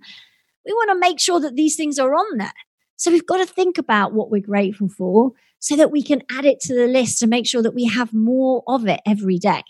we 0.66 0.74
want 0.74 0.92
to 0.92 1.00
make 1.00 1.20
sure 1.20 1.40
that 1.40 1.56
these 1.56 1.76
things 1.76 1.98
are 1.98 2.14
on 2.14 2.38
there. 2.38 2.54
So 2.98 3.12
we've 3.12 3.26
got 3.26 3.38
to 3.38 3.46
think 3.46 3.78
about 3.78 4.14
what 4.14 4.32
we're 4.32 4.42
grateful 4.42 4.90
for 4.90 5.32
so 5.60 5.76
that 5.76 5.92
we 5.92 6.04
can 6.04 6.24
add 6.32 6.46
it 6.46 6.60
to 6.62 6.76
the 6.76 6.88
list 6.88 7.22
and 7.22 7.30
make 7.30 7.46
sure 7.46 7.62
that 7.62 7.76
we 7.76 7.86
have 7.86 8.14
more 8.14 8.64
of 8.68 8.88
it 8.88 9.02
every 9.06 9.38
day. 9.38 9.64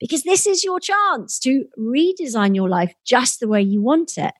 Because 0.00 0.24
this 0.24 0.46
is 0.46 0.64
your 0.64 0.80
chance 0.80 1.38
to 1.40 1.66
redesign 1.78 2.56
your 2.56 2.68
life 2.68 2.94
just 3.04 3.40
the 3.40 3.46
way 3.46 3.62
you 3.62 3.80
want 3.80 4.18
it. 4.18 4.34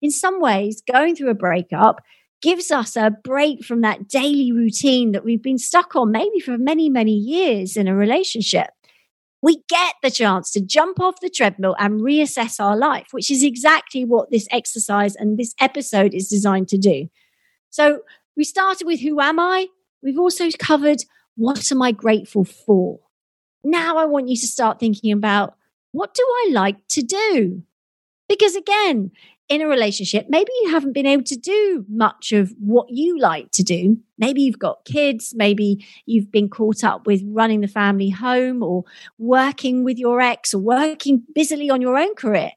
In 0.00 0.10
some 0.10 0.40
ways, 0.40 0.80
going 0.80 1.16
through 1.16 1.30
a 1.30 1.34
breakup 1.34 2.02
gives 2.40 2.70
us 2.70 2.94
a 2.94 3.10
break 3.24 3.64
from 3.64 3.80
that 3.80 4.06
daily 4.06 4.52
routine 4.52 5.12
that 5.12 5.24
we've 5.24 5.42
been 5.42 5.58
stuck 5.58 5.96
on 5.96 6.12
maybe 6.12 6.38
for 6.38 6.56
many, 6.56 6.88
many 6.88 7.14
years 7.14 7.76
in 7.76 7.88
a 7.88 7.94
relationship. 7.96 8.68
We 9.42 9.62
get 9.68 9.94
the 10.02 10.10
chance 10.10 10.50
to 10.52 10.60
jump 10.60 11.00
off 11.00 11.20
the 11.20 11.30
treadmill 11.30 11.74
and 11.78 12.00
reassess 12.00 12.60
our 12.60 12.76
life, 12.76 13.08
which 13.12 13.30
is 13.30 13.42
exactly 13.42 14.04
what 14.04 14.30
this 14.30 14.46
exercise 14.50 15.16
and 15.16 15.38
this 15.38 15.54
episode 15.60 16.14
is 16.14 16.28
designed 16.28 16.68
to 16.68 16.78
do. 16.78 17.08
So 17.70 18.00
we 18.36 18.44
started 18.44 18.86
with 18.86 19.00
who 19.00 19.20
am 19.20 19.38
I? 19.38 19.68
We've 20.02 20.18
also 20.18 20.48
covered 20.58 21.04
what 21.36 21.70
am 21.70 21.82
I 21.82 21.92
grateful 21.92 22.44
for? 22.44 23.00
Now 23.62 23.96
I 23.96 24.04
want 24.04 24.28
you 24.28 24.36
to 24.36 24.46
start 24.46 24.80
thinking 24.80 25.12
about 25.12 25.56
what 25.92 26.14
do 26.14 26.22
I 26.22 26.50
like 26.52 26.76
to 26.88 27.02
do? 27.02 27.62
Because 28.28 28.56
again, 28.56 29.12
in 29.48 29.62
a 29.62 29.66
relationship, 29.66 30.26
maybe 30.28 30.50
you 30.62 30.70
haven't 30.70 30.92
been 30.92 31.06
able 31.06 31.22
to 31.24 31.36
do 31.36 31.86
much 31.88 32.32
of 32.32 32.54
what 32.58 32.90
you 32.90 33.18
like 33.18 33.50
to 33.52 33.62
do. 33.62 33.98
Maybe 34.18 34.42
you've 34.42 34.58
got 34.58 34.84
kids, 34.84 35.32
maybe 35.34 35.84
you've 36.04 36.30
been 36.30 36.50
caught 36.50 36.84
up 36.84 37.06
with 37.06 37.22
running 37.24 37.62
the 37.62 37.68
family 37.68 38.10
home 38.10 38.62
or 38.62 38.84
working 39.16 39.84
with 39.84 39.96
your 39.96 40.20
ex 40.20 40.52
or 40.52 40.58
working 40.58 41.22
busily 41.34 41.70
on 41.70 41.80
your 41.80 41.96
own 41.96 42.14
career. 42.14 42.50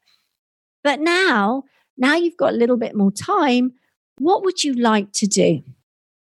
But 0.84 1.00
now, 1.00 1.64
now 1.96 2.16
you've 2.16 2.36
got 2.36 2.52
a 2.52 2.56
little 2.56 2.76
bit 2.76 2.94
more 2.94 3.12
time. 3.12 3.72
What 4.18 4.44
would 4.44 4.62
you 4.62 4.74
like 4.74 5.12
to 5.12 5.26
do? 5.26 5.62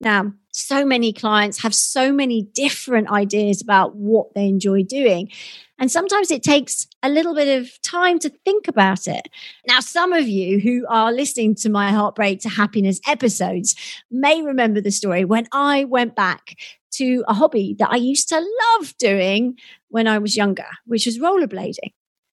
Now, 0.02 0.34
so 0.52 0.86
many 0.86 1.12
clients 1.12 1.62
have 1.64 1.76
so 1.76 2.12
many 2.12 2.44
different 2.44 3.12
ideas 3.12 3.62
about 3.62 3.96
what 3.96 4.34
they 4.34 4.48
enjoy 4.48 4.84
doing. 4.84 5.30
And 5.78 5.92
sometimes 5.92 6.32
it 6.32 6.44
takes 6.44 6.88
a 7.04 7.10
little 7.10 7.36
bit 7.36 7.62
of 7.62 7.82
time 7.82 8.20
to 8.20 8.30
think 8.30 8.68
about 8.68 9.08
it. 9.08 9.28
Now, 9.68 9.82
some 9.82 10.14
of 10.14 10.28
you 10.28 10.60
who 10.60 10.86
are 10.88 11.12
listening 11.12 11.56
to 11.56 11.70
my 11.70 11.92
Heartbreak 11.92 12.40
to 12.42 12.50
Happiness 12.50 13.02
episodes 13.08 13.76
may 14.10 14.42
remember 14.42 14.80
the 14.80 14.92
story 14.92 15.26
when 15.26 15.48
I 15.52 15.84
went 15.84 16.16
back 16.16 16.56
to 16.94 17.26
a 17.28 17.34
hobby 17.34 17.76
that 17.80 17.92
I 17.92 17.98
used 17.98 18.30
to 18.30 18.40
love 18.40 18.98
doing 18.98 19.58
when 19.90 20.08
I 20.08 20.18
was 20.20 20.38
younger, 20.38 20.68
which 20.86 21.06
was 21.06 21.20
rollerblading. 21.20 21.92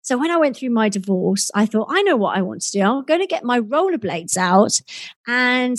So 0.08 0.18
when 0.18 0.32
I 0.32 0.38
went 0.38 0.56
through 0.56 0.70
my 0.70 0.88
divorce, 0.88 1.52
I 1.54 1.66
thought, 1.66 1.88
I 1.90 2.02
know 2.04 2.16
what 2.16 2.38
I 2.38 2.42
want 2.42 2.62
to 2.62 2.72
do. 2.72 2.82
I'm 2.82 3.04
going 3.04 3.20
to 3.20 3.28
get 3.28 3.44
my 3.44 3.60
rollerblades 3.60 4.38
out 4.38 4.80
and 5.28 5.76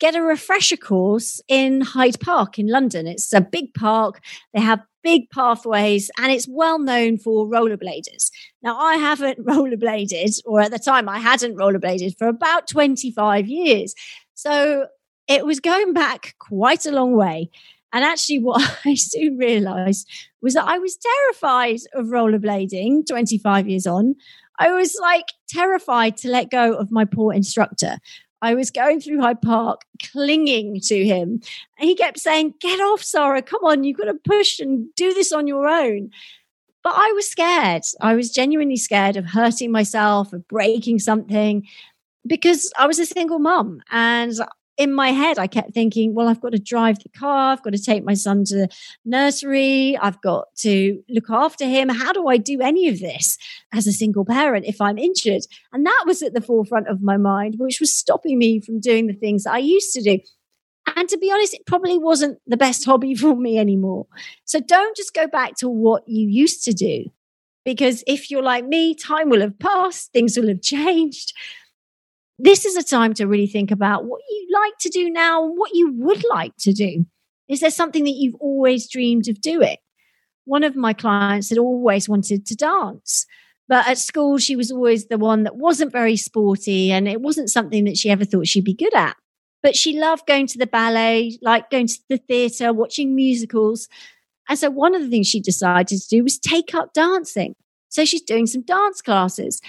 get 0.00 0.14
a 0.14 0.22
refresher 0.22 0.78
course 0.78 1.42
in 1.46 1.82
Hyde 1.82 2.18
Park 2.18 2.58
in 2.58 2.68
London. 2.68 3.06
It's 3.06 3.34
a 3.34 3.42
big 3.42 3.74
park. 3.74 4.22
They 4.54 4.62
have 4.62 4.80
big 5.02 5.28
pathways 5.28 6.10
and 6.18 6.32
it's 6.32 6.48
well 6.48 6.78
known 6.78 7.18
for 7.18 7.46
rollerbladers. 7.46 8.30
Now, 8.62 8.78
I 8.78 8.96
haven't 8.96 9.40
rollerbladed, 9.46 10.40
or 10.46 10.62
at 10.62 10.70
the 10.70 10.78
time 10.78 11.06
I 11.06 11.18
hadn't 11.18 11.58
rollerbladed 11.58 12.16
for 12.16 12.28
about 12.28 12.68
25 12.68 13.46
years. 13.46 13.94
So 14.32 14.86
it 15.28 15.44
was 15.44 15.60
going 15.60 15.92
back 15.92 16.34
quite 16.38 16.86
a 16.86 16.92
long 16.92 17.14
way. 17.14 17.50
And 17.92 18.04
actually, 18.04 18.40
what 18.40 18.78
I 18.84 18.94
soon 18.94 19.36
realized 19.36 20.08
was 20.42 20.54
that 20.54 20.68
I 20.68 20.78
was 20.78 20.96
terrified 20.96 21.80
of 21.94 22.06
rollerblading 22.06 23.06
25 23.06 23.68
years 23.68 23.86
on. 23.86 24.14
I 24.58 24.70
was 24.70 24.96
like 25.00 25.26
terrified 25.48 26.16
to 26.18 26.28
let 26.28 26.50
go 26.50 26.74
of 26.74 26.90
my 26.90 27.04
poor 27.04 27.32
instructor. 27.32 27.98
I 28.42 28.54
was 28.54 28.70
going 28.70 29.00
through 29.00 29.20
Hyde 29.20 29.40
Park, 29.40 29.82
clinging 30.02 30.80
to 30.84 31.04
him. 31.04 31.40
And 31.78 31.88
he 31.88 31.94
kept 31.94 32.18
saying, 32.18 32.54
Get 32.60 32.80
off, 32.80 33.02
Sarah. 33.02 33.42
Come 33.42 33.64
on, 33.64 33.84
you've 33.84 33.98
got 33.98 34.04
to 34.04 34.14
push 34.24 34.60
and 34.60 34.94
do 34.94 35.14
this 35.14 35.32
on 35.32 35.46
your 35.46 35.66
own. 35.66 36.10
But 36.82 36.94
I 36.96 37.12
was 37.12 37.28
scared. 37.28 37.82
I 38.00 38.14
was 38.14 38.30
genuinely 38.30 38.76
scared 38.76 39.16
of 39.16 39.24
hurting 39.24 39.72
myself, 39.72 40.32
of 40.32 40.46
breaking 40.46 41.00
something, 41.00 41.66
because 42.26 42.70
I 42.78 42.86
was 42.86 42.98
a 42.98 43.06
single 43.06 43.38
mum 43.38 43.82
and 43.90 44.32
in 44.76 44.92
my 44.92 45.10
head, 45.10 45.38
I 45.38 45.46
kept 45.46 45.72
thinking, 45.72 46.14
well, 46.14 46.28
I've 46.28 46.40
got 46.40 46.52
to 46.52 46.58
drive 46.58 46.98
the 46.98 47.08
car. 47.08 47.52
I've 47.52 47.62
got 47.62 47.72
to 47.72 47.82
take 47.82 48.04
my 48.04 48.14
son 48.14 48.44
to 48.46 48.68
nursery. 49.04 49.96
I've 49.96 50.20
got 50.20 50.54
to 50.58 51.02
look 51.08 51.30
after 51.30 51.64
him. 51.64 51.88
How 51.88 52.12
do 52.12 52.28
I 52.28 52.36
do 52.36 52.60
any 52.60 52.88
of 52.88 53.00
this 53.00 53.38
as 53.72 53.86
a 53.86 53.92
single 53.92 54.24
parent 54.24 54.66
if 54.66 54.80
I'm 54.80 54.98
injured? 54.98 55.42
And 55.72 55.86
that 55.86 56.04
was 56.06 56.22
at 56.22 56.34
the 56.34 56.42
forefront 56.42 56.88
of 56.88 57.02
my 57.02 57.16
mind, 57.16 57.56
which 57.58 57.80
was 57.80 57.94
stopping 57.94 58.38
me 58.38 58.60
from 58.60 58.80
doing 58.80 59.06
the 59.06 59.14
things 59.14 59.44
that 59.44 59.54
I 59.54 59.58
used 59.58 59.92
to 59.94 60.02
do. 60.02 60.18
And 60.94 61.08
to 61.08 61.18
be 61.18 61.32
honest, 61.32 61.54
it 61.54 61.66
probably 61.66 61.98
wasn't 61.98 62.38
the 62.46 62.56
best 62.56 62.84
hobby 62.84 63.14
for 63.16 63.34
me 63.34 63.58
anymore. 63.58 64.06
So 64.44 64.60
don't 64.60 64.96
just 64.96 65.14
go 65.14 65.26
back 65.26 65.56
to 65.56 65.68
what 65.68 66.06
you 66.06 66.28
used 66.28 66.64
to 66.64 66.72
do. 66.72 67.06
Because 67.64 68.04
if 68.06 68.30
you're 68.30 68.42
like 68.42 68.64
me, 68.64 68.94
time 68.94 69.28
will 69.28 69.40
have 69.40 69.58
passed, 69.58 70.12
things 70.12 70.36
will 70.36 70.46
have 70.46 70.62
changed 70.62 71.32
this 72.38 72.64
is 72.64 72.76
a 72.76 72.82
time 72.82 73.14
to 73.14 73.26
really 73.26 73.46
think 73.46 73.70
about 73.70 74.04
what 74.04 74.20
you 74.28 74.48
like 74.52 74.76
to 74.80 74.88
do 74.88 75.10
now 75.10 75.44
and 75.44 75.58
what 75.58 75.74
you 75.74 75.92
would 75.94 76.24
like 76.30 76.52
to 76.60 76.72
do. 76.72 77.06
Is 77.48 77.60
there 77.60 77.70
something 77.70 78.04
that 78.04 78.16
you've 78.16 78.34
always 78.36 78.88
dreamed 78.88 79.28
of 79.28 79.40
doing? 79.40 79.76
One 80.44 80.64
of 80.64 80.76
my 80.76 80.92
clients 80.92 81.48
had 81.48 81.58
always 81.58 82.08
wanted 82.08 82.46
to 82.46 82.54
dance, 82.54 83.26
but 83.68 83.86
at 83.88 83.98
school, 83.98 84.38
she 84.38 84.54
was 84.54 84.70
always 84.70 85.06
the 85.06 85.18
one 85.18 85.42
that 85.42 85.56
wasn't 85.56 85.92
very 85.92 86.16
sporty 86.16 86.92
and 86.92 87.08
it 87.08 87.20
wasn't 87.20 87.50
something 87.50 87.84
that 87.84 87.96
she 87.96 88.10
ever 88.10 88.24
thought 88.24 88.46
she'd 88.46 88.64
be 88.64 88.74
good 88.74 88.94
at. 88.94 89.16
But 89.62 89.74
she 89.74 89.98
loved 89.98 90.26
going 90.26 90.46
to 90.48 90.58
the 90.58 90.66
ballet, 90.66 91.38
like 91.42 91.70
going 91.70 91.88
to 91.88 91.98
the 92.08 92.18
theatre, 92.18 92.72
watching 92.72 93.16
musicals. 93.16 93.88
And 94.48 94.58
so 94.58 94.70
one 94.70 94.94
of 94.94 95.02
the 95.02 95.08
things 95.08 95.26
she 95.26 95.40
decided 95.40 96.00
to 96.00 96.08
do 96.08 96.22
was 96.22 96.38
take 96.38 96.74
up 96.74 96.92
dancing. 96.92 97.56
So 97.88 98.04
she's 98.04 98.22
doing 98.22 98.46
some 98.46 98.62
dance 98.62 99.00
classes. 99.00 99.60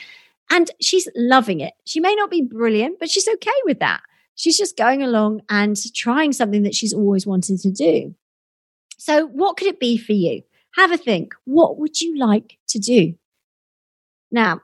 And 0.49 0.71
she's 0.79 1.07
loving 1.15 1.59
it. 1.59 1.73
She 1.85 1.99
may 1.99 2.15
not 2.15 2.31
be 2.31 2.41
brilliant, 2.41 2.99
but 2.99 3.09
she's 3.09 3.27
okay 3.27 3.51
with 3.65 3.79
that. 3.79 4.01
She's 4.35 4.57
just 4.57 4.77
going 4.77 5.03
along 5.03 5.41
and 5.49 5.75
trying 5.93 6.31
something 6.31 6.63
that 6.63 6.75
she's 6.75 6.93
always 6.93 7.25
wanted 7.25 7.59
to 7.61 7.71
do. 7.71 8.15
So, 8.97 9.27
what 9.27 9.57
could 9.57 9.67
it 9.67 9.79
be 9.79 9.97
for 9.97 10.13
you? 10.13 10.43
Have 10.75 10.91
a 10.91 10.97
think. 10.97 11.33
What 11.45 11.79
would 11.79 11.99
you 12.01 12.17
like 12.17 12.57
to 12.69 12.79
do? 12.79 13.15
Now, 14.31 14.61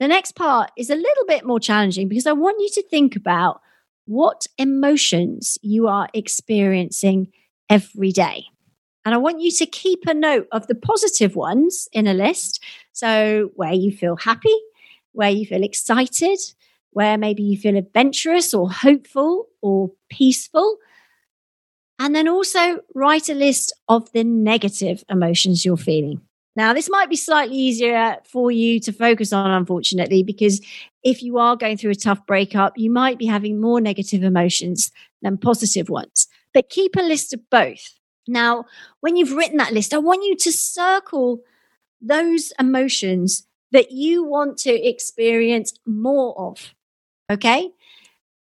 the 0.00 0.08
next 0.08 0.32
part 0.32 0.70
is 0.76 0.90
a 0.90 0.94
little 0.94 1.26
bit 1.26 1.44
more 1.44 1.60
challenging 1.60 2.08
because 2.08 2.26
I 2.26 2.32
want 2.32 2.60
you 2.60 2.70
to 2.70 2.82
think 2.88 3.16
about 3.16 3.60
what 4.06 4.46
emotions 4.58 5.58
you 5.62 5.88
are 5.88 6.08
experiencing 6.14 7.32
every 7.68 8.12
day. 8.12 8.44
And 9.04 9.14
I 9.14 9.18
want 9.18 9.40
you 9.40 9.50
to 9.52 9.66
keep 9.66 10.06
a 10.06 10.14
note 10.14 10.48
of 10.52 10.66
the 10.66 10.74
positive 10.74 11.36
ones 11.36 11.88
in 11.92 12.06
a 12.06 12.14
list. 12.14 12.62
So, 12.92 13.50
where 13.54 13.72
you 13.72 13.90
feel 13.92 14.16
happy, 14.16 14.54
where 15.16 15.30
you 15.30 15.46
feel 15.46 15.62
excited, 15.62 16.38
where 16.90 17.16
maybe 17.16 17.42
you 17.42 17.56
feel 17.56 17.76
adventurous 17.76 18.52
or 18.52 18.70
hopeful 18.70 19.46
or 19.62 19.90
peaceful. 20.10 20.76
And 21.98 22.14
then 22.14 22.28
also 22.28 22.80
write 22.94 23.30
a 23.30 23.34
list 23.34 23.72
of 23.88 24.12
the 24.12 24.22
negative 24.22 25.02
emotions 25.08 25.64
you're 25.64 25.78
feeling. 25.78 26.20
Now, 26.54 26.72
this 26.74 26.90
might 26.90 27.08
be 27.08 27.16
slightly 27.16 27.56
easier 27.56 28.16
for 28.24 28.50
you 28.50 28.78
to 28.80 28.92
focus 28.92 29.32
on, 29.32 29.50
unfortunately, 29.50 30.22
because 30.22 30.60
if 31.02 31.22
you 31.22 31.38
are 31.38 31.56
going 31.56 31.78
through 31.78 31.92
a 31.92 31.96
tough 31.96 32.26
breakup, 32.26 32.76
you 32.76 32.90
might 32.90 33.18
be 33.18 33.26
having 33.26 33.60
more 33.60 33.80
negative 33.80 34.22
emotions 34.22 34.90
than 35.22 35.38
positive 35.38 35.88
ones. 35.88 36.28
But 36.52 36.68
keep 36.68 36.96
a 36.96 37.02
list 37.02 37.32
of 37.32 37.40
both. 37.50 37.98
Now, 38.28 38.64
when 39.00 39.16
you've 39.16 39.34
written 39.34 39.58
that 39.58 39.72
list, 39.72 39.94
I 39.94 39.98
want 39.98 40.24
you 40.24 40.36
to 40.36 40.52
circle 40.52 41.40
those 42.00 42.52
emotions 42.58 43.46
that 43.72 43.90
you 43.90 44.24
want 44.24 44.58
to 44.58 44.70
experience 44.70 45.74
more 45.86 46.38
of. 46.38 46.74
Okay. 47.30 47.70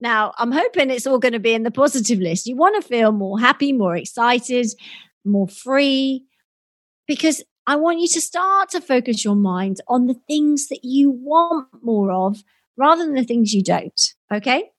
Now, 0.01 0.33
I'm 0.37 0.51
hoping 0.51 0.89
it's 0.89 1.07
all 1.07 1.19
going 1.19 1.33
to 1.33 1.39
be 1.39 1.53
in 1.53 1.63
the 1.63 1.71
positive 1.71 2.19
list. 2.19 2.45
You 2.45 2.55
want 2.55 2.81
to 2.81 2.87
feel 2.87 3.11
more 3.11 3.39
happy, 3.39 3.73
more 3.73 3.95
excited, 3.95 4.67
more 5.23 5.47
free, 5.47 6.25
because 7.07 7.43
I 7.65 7.77
want 7.77 7.99
you 7.99 8.07
to 8.09 8.21
start 8.21 8.69
to 8.71 8.81
focus 8.81 9.25
your 9.25 9.35
mind 9.35 9.81
on 9.87 10.05
the 10.05 10.19
things 10.27 10.67
that 10.67 10.83
you 10.83 11.09
want 11.09 11.67
more 11.81 12.11
of 12.11 12.43
rather 12.77 13.03
than 13.05 13.15
the 13.15 13.23
things 13.23 13.53
you 13.53 13.63
don't. 13.63 14.13
Okay. 14.31 14.69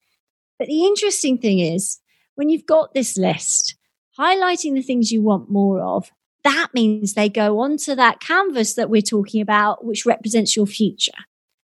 But 0.58 0.68
the 0.68 0.84
interesting 0.84 1.38
thing 1.38 1.58
is, 1.58 1.98
when 2.36 2.48
you've 2.48 2.66
got 2.66 2.94
this 2.94 3.16
list, 3.16 3.76
highlighting 4.18 4.74
the 4.74 4.82
things 4.82 5.10
you 5.10 5.22
want 5.22 5.50
more 5.50 5.80
of 5.80 6.12
that 6.46 6.68
means 6.72 7.14
they 7.14 7.28
go 7.28 7.60
onto 7.60 7.94
that 7.94 8.20
canvas 8.20 8.74
that 8.74 8.88
we're 8.88 9.02
talking 9.02 9.40
about, 9.40 9.84
which 9.84 10.06
represents 10.06 10.56
your 10.56 10.66
future. 10.66 11.12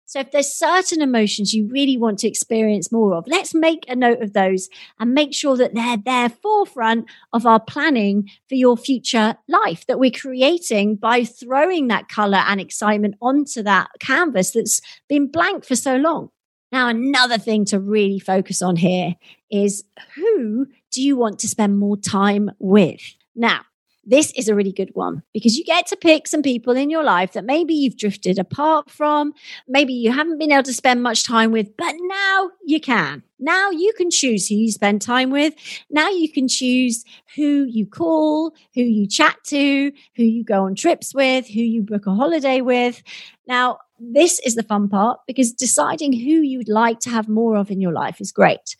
So 0.06 0.18
if 0.18 0.32
there's 0.32 0.52
certain 0.52 1.02
emotions 1.02 1.54
you 1.54 1.68
really 1.68 1.96
want 1.96 2.18
to 2.18 2.28
experience 2.28 2.90
more 2.90 3.14
of, 3.14 3.28
let's 3.28 3.54
make 3.54 3.84
a 3.88 3.94
note 3.94 4.20
of 4.20 4.32
those 4.32 4.68
and 4.98 5.14
make 5.14 5.32
sure 5.32 5.56
that 5.56 5.72
they're 5.72 5.98
there 5.98 6.28
forefront 6.28 7.08
of 7.32 7.46
our 7.46 7.60
planning 7.60 8.28
for 8.48 8.56
your 8.56 8.76
future 8.76 9.36
life 9.46 9.86
that 9.86 10.00
we're 10.00 10.10
creating 10.10 10.96
by 10.96 11.22
throwing 11.22 11.86
that 11.88 12.08
color 12.08 12.42
and 12.48 12.60
excitement 12.60 13.14
onto 13.22 13.62
that 13.62 13.88
canvas 14.00 14.50
that's 14.50 14.80
been 15.08 15.28
blank 15.28 15.64
for 15.64 15.76
so 15.76 15.94
long. 15.94 16.30
Now, 16.72 16.88
another 16.88 17.38
thing 17.38 17.64
to 17.66 17.78
really 17.78 18.18
focus 18.18 18.62
on 18.62 18.74
here 18.74 19.14
is 19.48 19.84
who 20.16 20.66
do 20.90 21.02
you 21.02 21.16
want 21.16 21.38
to 21.40 21.48
spend 21.48 21.78
more 21.78 21.96
time 21.96 22.50
with? 22.58 23.00
Now, 23.36 23.60
this 24.04 24.32
is 24.32 24.48
a 24.48 24.54
really 24.54 24.72
good 24.72 24.90
one 24.94 25.22
because 25.34 25.56
you 25.56 25.64
get 25.64 25.86
to 25.88 25.96
pick 25.96 26.26
some 26.26 26.42
people 26.42 26.76
in 26.76 26.90
your 26.90 27.04
life 27.04 27.32
that 27.32 27.44
maybe 27.44 27.74
you've 27.74 27.98
drifted 27.98 28.38
apart 28.38 28.90
from, 28.90 29.34
maybe 29.68 29.92
you 29.92 30.10
haven't 30.10 30.38
been 30.38 30.52
able 30.52 30.62
to 30.62 30.72
spend 30.72 31.02
much 31.02 31.24
time 31.24 31.52
with, 31.52 31.76
but 31.76 31.94
now 31.98 32.50
you 32.64 32.80
can. 32.80 33.22
Now 33.38 33.70
you 33.70 33.92
can 33.96 34.10
choose 34.10 34.48
who 34.48 34.54
you 34.54 34.70
spend 34.70 35.02
time 35.02 35.30
with. 35.30 35.54
Now 35.90 36.08
you 36.08 36.30
can 36.30 36.48
choose 36.48 37.04
who 37.36 37.64
you 37.64 37.86
call, 37.86 38.54
who 38.74 38.82
you 38.82 39.06
chat 39.06 39.36
to, 39.46 39.92
who 40.16 40.22
you 40.22 40.44
go 40.44 40.64
on 40.64 40.74
trips 40.74 41.14
with, 41.14 41.46
who 41.46 41.60
you 41.60 41.82
book 41.82 42.06
a 42.06 42.14
holiday 42.14 42.60
with. 42.60 43.02
Now, 43.46 43.78
this 43.98 44.40
is 44.40 44.54
the 44.54 44.62
fun 44.62 44.88
part 44.88 45.20
because 45.26 45.52
deciding 45.52 46.12
who 46.12 46.40
you'd 46.40 46.68
like 46.68 47.00
to 47.00 47.10
have 47.10 47.28
more 47.28 47.56
of 47.56 47.70
in 47.70 47.80
your 47.80 47.92
life 47.92 48.20
is 48.20 48.32
great. 48.32 48.76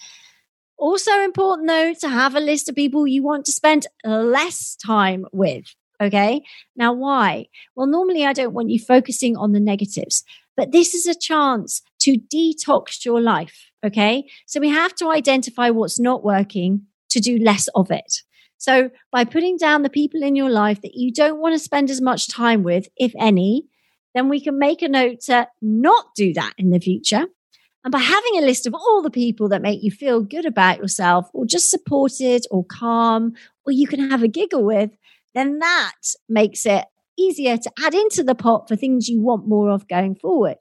Also 0.81 1.21
important 1.21 1.69
though 1.69 1.93
to 1.93 2.09
have 2.09 2.35
a 2.35 2.41
list 2.41 2.67
of 2.69 2.75
people 2.75 3.07
you 3.07 3.23
want 3.23 3.45
to 3.45 3.53
spend 3.53 3.87
less 4.03 4.75
time 4.77 5.27
with. 5.31 5.67
Okay. 6.01 6.43
Now, 6.75 6.95
why? 6.95 7.49
Well, 7.77 7.87
normally 7.87 8.25
I 8.25 8.33
don't 8.33 8.55
want 8.55 8.71
you 8.71 8.79
focusing 8.79 9.37
on 9.37 9.53
the 9.53 9.61
negatives, 9.61 10.25
but 10.57 10.73
this 10.73 10.95
is 10.95 11.07
a 11.07 11.15
chance 11.15 11.83
to 12.01 12.17
detox 12.35 13.05
your 13.05 13.21
life. 13.21 13.71
Okay. 13.85 14.27
So 14.47 14.59
we 14.59 14.71
have 14.71 14.95
to 14.97 15.11
identify 15.11 15.69
what's 15.69 16.01
not 16.01 16.25
working 16.25 16.87
to 17.11 17.21
do 17.21 17.39
less 17.39 17.69
of 17.75 17.91
it. 17.91 18.23
So 18.57 18.91
by 19.13 19.25
putting 19.25 19.59
down 19.59 19.83
the 19.83 19.91
people 19.91 20.23
in 20.23 20.35
your 20.35 20.51
life 20.51 20.81
that 20.81 20.95
you 20.95 21.13
don't 21.13 21.41
want 21.41 21.55
to 21.55 21.59
spend 21.59 21.91
as 21.91 22.01
much 22.01 22.29
time 22.29 22.63
with, 22.63 22.89
if 22.97 23.13
any, 23.19 23.67
then 24.15 24.31
we 24.31 24.41
can 24.41 24.59
make 24.59 24.81
a 24.81 24.89
note 24.89 25.21
to 25.27 25.47
not 25.61 26.07
do 26.17 26.33
that 26.33 26.55
in 26.57 26.71
the 26.71 26.81
future. 26.81 27.27
And 27.85 27.93
by 27.93 28.01
having 28.01 28.37
a 28.37 28.47
list 28.47 28.67
of 28.67 28.75
all 28.75 29.01
the 29.03 29.11
people 29.11 29.49
that 29.49 29.63
make 29.63 29.83
you 29.83 29.91
feel 29.91 30.23
good 30.23 30.45
about 30.45 30.79
yourself, 30.79 31.31
or 31.33 31.47
just 31.47 31.71
supported, 31.71 32.45
or 32.51 32.65
calm, 32.65 33.33
or 33.65 33.73
you 33.73 33.87
can 33.87 34.11
have 34.11 34.23
a 34.23 34.29
giggle 34.29 34.65
with, 34.65 34.91
then 35.35 35.59
that 35.61 35.95
makes 36.29 36.67
it 36.67 36.85
easier 37.19 37.57
to 37.57 37.73
add 37.85 37.95
into 37.95 38.23
the 38.23 38.35
pot 38.35 38.69
for 38.69 38.77
things 38.77 39.09
you 39.09 39.21
want 39.21 39.49
more 39.49 39.71
of 39.71 39.89
going 39.89 40.15
forward. 40.15 40.57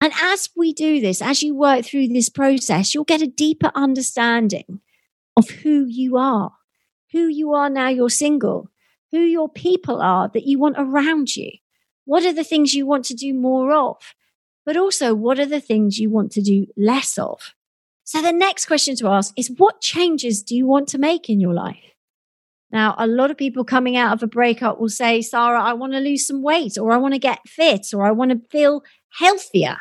And 0.00 0.12
as 0.22 0.48
we 0.56 0.72
do 0.72 1.00
this, 1.00 1.20
as 1.20 1.42
you 1.42 1.54
work 1.54 1.84
through 1.84 2.08
this 2.08 2.28
process, 2.28 2.94
you'll 2.94 3.04
get 3.04 3.22
a 3.22 3.26
deeper 3.26 3.72
understanding 3.74 4.80
of 5.36 5.50
who 5.50 5.86
you 5.86 6.16
are, 6.16 6.52
who 7.12 7.26
you 7.26 7.52
are 7.52 7.68
now 7.68 7.88
you're 7.88 8.10
single, 8.10 8.70
who 9.10 9.18
your 9.18 9.48
people 9.48 10.00
are 10.00 10.30
that 10.32 10.46
you 10.46 10.58
want 10.58 10.76
around 10.78 11.34
you. 11.36 11.50
What 12.04 12.24
are 12.24 12.32
the 12.32 12.44
things 12.44 12.74
you 12.74 12.86
want 12.86 13.04
to 13.06 13.14
do 13.14 13.34
more 13.34 13.72
of? 13.72 13.96
But 14.68 14.76
also 14.76 15.14
what 15.14 15.40
are 15.40 15.46
the 15.46 15.62
things 15.62 15.98
you 15.98 16.10
want 16.10 16.30
to 16.30 16.42
do 16.42 16.66
less 16.76 17.16
of? 17.16 17.54
So 18.04 18.20
the 18.20 18.34
next 18.34 18.66
question 18.66 18.94
to 18.96 19.08
ask 19.08 19.32
is 19.34 19.50
what 19.56 19.80
changes 19.80 20.42
do 20.42 20.54
you 20.54 20.66
want 20.66 20.88
to 20.88 20.98
make 20.98 21.30
in 21.30 21.40
your 21.40 21.54
life? 21.54 21.94
Now, 22.70 22.94
a 22.98 23.06
lot 23.06 23.30
of 23.30 23.38
people 23.38 23.64
coming 23.64 23.96
out 23.96 24.12
of 24.12 24.22
a 24.22 24.26
breakup 24.26 24.78
will 24.78 24.90
say, 24.90 25.22
Sarah, 25.22 25.62
I 25.62 25.72
want 25.72 25.94
to 25.94 26.00
lose 26.00 26.26
some 26.26 26.42
weight, 26.42 26.76
or 26.76 26.92
I 26.92 26.98
want 26.98 27.14
to 27.14 27.18
get 27.18 27.48
fit, 27.48 27.94
or 27.94 28.04
I 28.04 28.10
want 28.10 28.30
to 28.30 28.42
feel 28.50 28.82
healthier. 29.18 29.78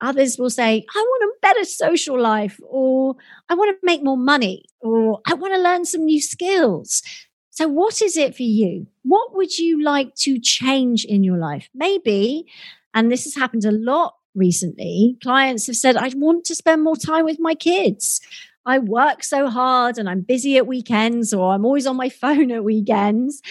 Others 0.00 0.38
will 0.38 0.48
say, 0.48 0.82
I 0.96 0.98
want 0.98 1.30
a 1.30 1.38
better 1.42 1.64
social 1.64 2.18
life, 2.18 2.58
or 2.66 3.16
I 3.50 3.54
want 3.54 3.76
to 3.78 3.86
make 3.86 4.02
more 4.02 4.16
money, 4.16 4.64
or 4.80 5.20
I 5.26 5.34
want 5.34 5.52
to 5.52 5.60
learn 5.60 5.84
some 5.84 6.06
new 6.06 6.22
skills. 6.22 7.02
So, 7.50 7.68
what 7.68 8.00
is 8.00 8.16
it 8.16 8.34
for 8.34 8.44
you? 8.44 8.86
What 9.02 9.36
would 9.36 9.58
you 9.58 9.82
like 9.82 10.14
to 10.20 10.40
change 10.40 11.04
in 11.04 11.22
your 11.22 11.36
life? 11.36 11.68
Maybe 11.74 12.46
And 12.94 13.10
this 13.10 13.24
has 13.24 13.34
happened 13.34 13.64
a 13.64 13.70
lot 13.70 14.14
recently. 14.34 15.16
Clients 15.22 15.66
have 15.66 15.76
said, 15.76 15.96
I 15.96 16.10
want 16.16 16.44
to 16.46 16.54
spend 16.54 16.82
more 16.82 16.96
time 16.96 17.24
with 17.24 17.38
my 17.38 17.54
kids. 17.54 18.20
I 18.66 18.78
work 18.78 19.24
so 19.24 19.48
hard 19.48 19.98
and 19.98 20.08
I'm 20.08 20.20
busy 20.20 20.56
at 20.56 20.66
weekends 20.66 21.32
or 21.32 21.52
I'm 21.52 21.64
always 21.64 21.86
on 21.86 21.96
my 21.96 22.08
phone 22.22 22.50
at 22.50 22.64
weekends. 22.64 23.42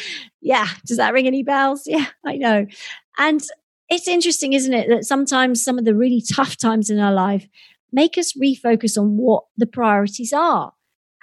Yeah. 0.41 0.67
Does 0.85 0.97
that 0.97 1.13
ring 1.13 1.27
any 1.27 1.43
bells? 1.43 1.83
Yeah, 1.85 2.05
I 2.25 2.37
know. 2.37 2.67
And 3.17 3.41
it's 3.89 4.07
interesting, 4.07 4.53
isn't 4.53 4.73
it, 4.73 4.87
that 4.89 5.05
sometimes 5.05 5.63
some 5.63 5.79
of 5.79 5.85
the 5.85 5.95
really 5.95 6.21
tough 6.21 6.57
times 6.57 6.89
in 6.89 6.99
our 6.99 7.13
life 7.13 7.47
make 7.91 8.17
us 8.17 8.33
refocus 8.33 8.97
on 8.97 9.17
what 9.17 9.45
the 9.57 9.65
priorities 9.65 10.31
are. 10.31 10.73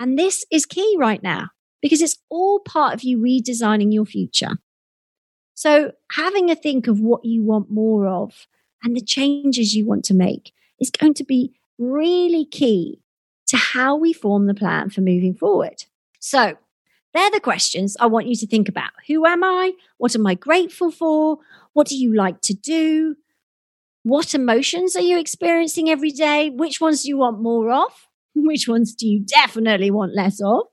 And 0.00 0.18
this 0.18 0.44
is 0.50 0.66
key 0.66 0.96
right 0.98 1.22
now 1.22 1.48
because 1.80 2.02
it's 2.02 2.18
all 2.28 2.60
part 2.60 2.92
of 2.92 3.02
you 3.02 3.18
redesigning 3.18 3.94
your 3.94 4.04
future. 4.04 4.58
So, 5.56 5.92
having 6.12 6.50
a 6.50 6.54
think 6.54 6.86
of 6.86 7.00
what 7.00 7.24
you 7.24 7.42
want 7.42 7.70
more 7.70 8.06
of 8.06 8.46
and 8.82 8.94
the 8.94 9.00
changes 9.00 9.74
you 9.74 9.86
want 9.86 10.04
to 10.04 10.14
make 10.14 10.52
is 10.78 10.90
going 10.90 11.14
to 11.14 11.24
be 11.24 11.54
really 11.78 12.44
key 12.44 13.00
to 13.46 13.56
how 13.56 13.96
we 13.96 14.12
form 14.12 14.46
the 14.46 14.54
plan 14.54 14.90
for 14.90 15.00
moving 15.00 15.34
forward. 15.34 15.84
So, 16.20 16.58
they're 17.14 17.30
the 17.30 17.40
questions 17.40 17.96
I 17.98 18.04
want 18.04 18.26
you 18.26 18.36
to 18.36 18.46
think 18.46 18.68
about. 18.68 18.90
Who 19.06 19.24
am 19.24 19.42
I? 19.42 19.72
What 19.96 20.14
am 20.14 20.26
I 20.26 20.34
grateful 20.34 20.90
for? 20.90 21.38
What 21.72 21.86
do 21.86 21.96
you 21.96 22.14
like 22.14 22.42
to 22.42 22.52
do? 22.52 23.16
What 24.02 24.34
emotions 24.34 24.94
are 24.94 25.00
you 25.00 25.18
experiencing 25.18 25.88
every 25.88 26.10
day? 26.10 26.50
Which 26.50 26.82
ones 26.82 27.02
do 27.02 27.08
you 27.08 27.16
want 27.16 27.40
more 27.40 27.72
of? 27.72 28.08
Which 28.34 28.68
ones 28.68 28.94
do 28.94 29.08
you 29.08 29.20
definitely 29.20 29.90
want 29.90 30.14
less 30.14 30.38
of? 30.42 30.66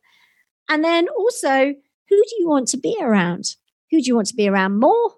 And 0.68 0.84
then 0.84 1.08
also, 1.08 1.74
who 2.10 2.18
do 2.18 2.36
you 2.38 2.50
want 2.50 2.68
to 2.70 2.78
be 2.78 2.98
around? 3.00 3.56
Who 3.94 4.02
do 4.02 4.08
you 4.08 4.16
want 4.16 4.28
to 4.30 4.36
be 4.36 4.50
around 4.50 4.80
more? 4.80 5.12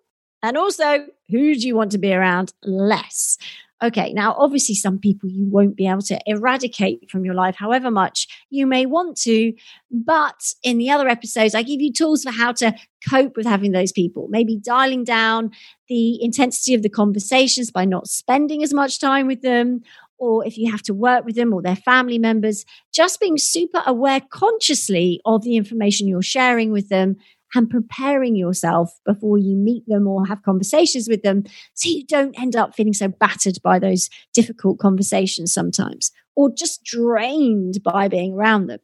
And 0.44 0.58
also, 0.58 1.06
who 1.30 1.56
do 1.56 1.66
you 1.66 1.78
want 1.78 1.94
to 1.94 1.98
be 1.98 2.14
around 2.14 2.52
less? 2.62 3.38
Okay, 3.82 4.12
now 4.12 4.36
obviously, 4.38 4.76
some 4.76 5.00
people 5.00 5.30
you 5.30 5.46
won't 5.50 5.78
be 5.78 5.88
able 5.88 6.02
to 6.02 6.20
eradicate 6.26 7.10
from 7.10 7.24
your 7.24 7.36
life, 7.36 7.56
however 7.58 7.90
much 7.90 8.28
you 8.50 8.68
may 8.68 8.86
want 8.86 9.16
to. 9.22 9.54
But 9.90 10.54
in 10.62 10.78
the 10.78 10.90
other 10.90 11.08
episodes, 11.08 11.56
I 11.56 11.64
give 11.64 11.80
you 11.80 11.94
tools 11.94 12.24
for 12.24 12.32
how 12.32 12.52
to 12.52 12.76
cope 13.10 13.38
with 13.38 13.46
having 13.46 13.72
those 13.72 13.94
people, 13.94 14.28
maybe 14.30 14.58
dialing 14.58 15.06
down 15.06 15.52
the 15.88 16.22
intensity 16.22 16.74
of 16.74 16.84
the 16.84 16.90
conversations 16.90 17.72
by 17.72 17.86
not 17.86 18.08
spending 18.08 18.62
as 18.62 18.74
much 18.74 19.00
time 19.00 19.26
with 19.26 19.42
them, 19.42 19.84
or 20.18 20.46
if 20.46 20.58
you 20.58 20.70
have 20.70 20.82
to 20.84 20.94
work 20.94 21.24
with 21.24 21.36
them 21.36 21.54
or 21.54 21.62
their 21.62 21.76
family 21.78 22.20
members, 22.20 22.66
just 22.94 23.22
being 23.22 23.38
super 23.38 23.84
aware 23.86 24.22
consciously 24.30 25.22
of 25.24 25.44
the 25.44 25.56
information 25.56 26.08
you're 26.08 26.22
sharing 26.22 26.72
with 26.72 26.90
them 26.90 27.16
and 27.54 27.70
preparing 27.70 28.36
yourself 28.36 29.00
before 29.06 29.38
you 29.38 29.56
meet 29.56 29.88
them 29.88 30.08
or 30.08 30.26
have 30.26 30.44
conversations 30.44 31.08
with 31.08 31.22
them 31.22 31.44
so 31.74 31.90
you 31.90 32.06
don't 32.06 32.40
end 32.40 32.56
up 32.56 32.76
feeling 32.76 32.94
so 32.94 33.08
battered 33.08 33.58
by 33.64 33.80
those 33.80 34.10
difficult 34.34 34.80
conversations 34.80 35.54
sometimes 35.54 36.12
or 36.36 36.54
just 36.54 36.84
drained 36.84 37.82
by 37.84 38.08
being 38.08 38.34
around 38.34 38.68
them. 38.68 38.80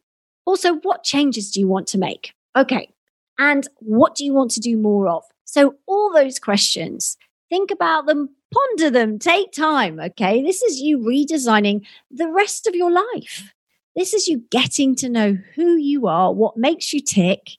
Also, 0.45 0.76
what 0.76 1.04
changes 1.04 1.52
do 1.52 1.60
you 1.60 1.67
want 1.67 1.88
to 1.88 1.97
make? 1.97 2.34
Okay. 2.56 2.89
And 3.38 3.67
what 3.80 4.15
do 4.15 4.26
you 4.26 4.34
want 4.34 4.52
to 4.52 4.60
do 4.60 4.78
more 4.78 5.08
of? 5.08 5.24
So, 5.45 5.76
all 5.86 6.13
those 6.13 6.39
questions, 6.39 7.17
think 7.50 7.71
about 7.71 8.06
them, 8.06 8.30
ponder 8.54 8.89
them, 8.89 9.19
take 9.19 9.52
time. 9.52 10.00
Okay. 10.00 10.41
This 10.41 10.62
is 10.62 10.80
you 10.80 11.00
redesigning 11.00 11.86
the 12.10 12.28
rest 12.28 12.67
of 12.67 12.76
your 12.76 12.91
life. 12.91 13.54
This 13.95 14.13
is 14.13 14.28
you 14.28 14.43
getting 14.50 14.95
to 14.95 15.10
know 15.10 15.38
who 15.56 15.76
you 15.76 16.08
are, 16.08 16.34
what 16.34 16.56
makes 16.56 16.93
you 16.93 17.02
tick, 17.02 17.58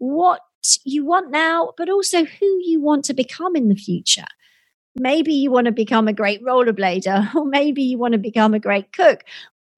what 0.00 0.40
you 0.84 1.04
want 1.04 1.30
now, 1.30 1.72
but 1.76 1.88
also 1.88 2.24
who 2.24 2.60
you 2.64 2.80
want 2.80 3.04
to 3.04 3.14
become 3.14 3.54
in 3.54 3.68
the 3.68 3.76
future. 3.76 4.26
Maybe 4.96 5.32
you 5.32 5.50
want 5.50 5.66
to 5.66 5.72
become 5.72 6.08
a 6.08 6.12
great 6.12 6.42
rollerblader, 6.42 7.34
or 7.34 7.44
maybe 7.44 7.82
you 7.82 7.98
want 7.98 8.12
to 8.12 8.18
become 8.18 8.54
a 8.54 8.58
great 8.58 8.92
cook. 8.92 9.22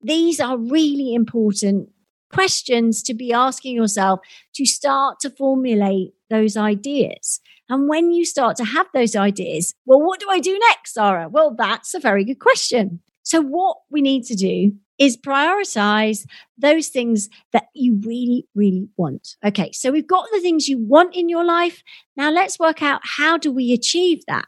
These 0.00 0.40
are 0.40 0.56
really 0.56 1.14
important 1.14 1.90
questions 2.32 3.02
to 3.02 3.14
be 3.14 3.32
asking 3.32 3.74
yourself 3.76 4.20
to 4.54 4.64
start 4.64 5.20
to 5.20 5.30
formulate 5.30 6.14
those 6.30 6.56
ideas. 6.56 7.40
And 7.68 7.88
when 7.88 8.10
you 8.10 8.24
start 8.24 8.56
to 8.56 8.64
have 8.64 8.86
those 8.94 9.14
ideas, 9.14 9.74
well, 9.84 10.00
what 10.00 10.20
do 10.20 10.28
I 10.30 10.40
do 10.40 10.58
next, 10.70 10.94
Sarah? 10.94 11.28
Well, 11.28 11.54
that's 11.54 11.94
a 11.94 12.00
very 12.00 12.24
good 12.24 12.38
question. 12.38 13.00
So, 13.22 13.40
what 13.40 13.78
we 13.90 14.00
need 14.00 14.24
to 14.24 14.34
do 14.34 14.72
is 14.98 15.16
prioritize 15.16 16.26
those 16.58 16.88
things 16.88 17.28
that 17.52 17.66
you 17.74 18.00
really, 18.04 18.46
really 18.54 18.88
want. 18.96 19.36
Okay, 19.44 19.72
so 19.72 19.90
we've 19.90 20.06
got 20.06 20.28
the 20.32 20.40
things 20.40 20.68
you 20.68 20.78
want 20.78 21.16
in 21.16 21.28
your 21.28 21.44
life. 21.44 21.82
Now 22.16 22.30
let's 22.30 22.58
work 22.58 22.82
out 22.82 23.00
how 23.04 23.36
do 23.38 23.50
we 23.50 23.72
achieve 23.72 24.22
that? 24.26 24.46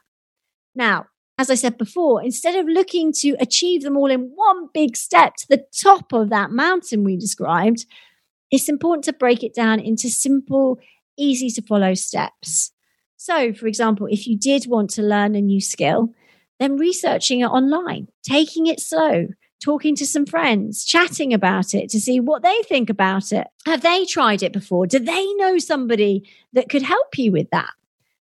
Now, 0.75 1.07
as 1.39 1.51
I 1.51 1.55
said 1.55 1.79
before, 1.79 2.23
instead 2.23 2.55
of 2.55 2.67
looking 2.67 3.13
to 3.15 3.37
achieve 3.41 3.83
them 3.83 3.97
all 3.97 4.11
in 4.11 4.33
one 4.35 4.69
big 4.73 4.97
step 4.97 5.35
to 5.37 5.47
the 5.49 5.65
top 5.77 6.13
of 6.13 6.31
that 6.31 6.51
mountain 6.51 7.03
we 7.03 7.17
described, 7.17 7.87
it's 8.51 8.69
important 8.69 9.05
to 9.05 9.13
break 9.13 9.43
it 9.43 9.55
down 9.55 9.81
into 9.81 10.09
simple, 10.09 10.79
easy 11.17 11.51
to 11.51 11.63
follow 11.63 11.95
steps. 11.95 12.71
So, 13.17 13.53
for 13.53 13.67
example, 13.67 14.07
if 14.09 14.27
you 14.27 14.39
did 14.39 14.67
want 14.67 14.91
to 14.91 15.03
learn 15.03 15.35
a 15.35 15.41
new 15.41 15.61
skill, 15.61 16.11
then 16.61 16.77
researching 16.77 17.41
it 17.41 17.47
online, 17.47 18.09
taking 18.23 18.67
it 18.67 18.79
slow, 18.79 19.27
talking 19.65 19.97
to 19.97 20.07
some 20.07 20.27
friends, 20.27 20.85
chatting 20.85 21.33
about 21.33 21.73
it 21.73 21.89
to 21.89 21.99
see 21.99 22.21
what 22.21 22.43
they 22.43 22.61
think 22.69 22.91
about 22.91 23.33
it. 23.33 23.47
Have 23.65 23.81
they 23.81 24.05
tried 24.05 24.43
it 24.43 24.53
before? 24.53 24.87
Do 24.87 24.99
they 24.99 25.27
know 25.35 25.57
somebody 25.57 26.29
that 26.53 26.69
could 26.69 26.83
help 26.83 27.17
you 27.17 27.33
with 27.33 27.49
that? 27.51 27.71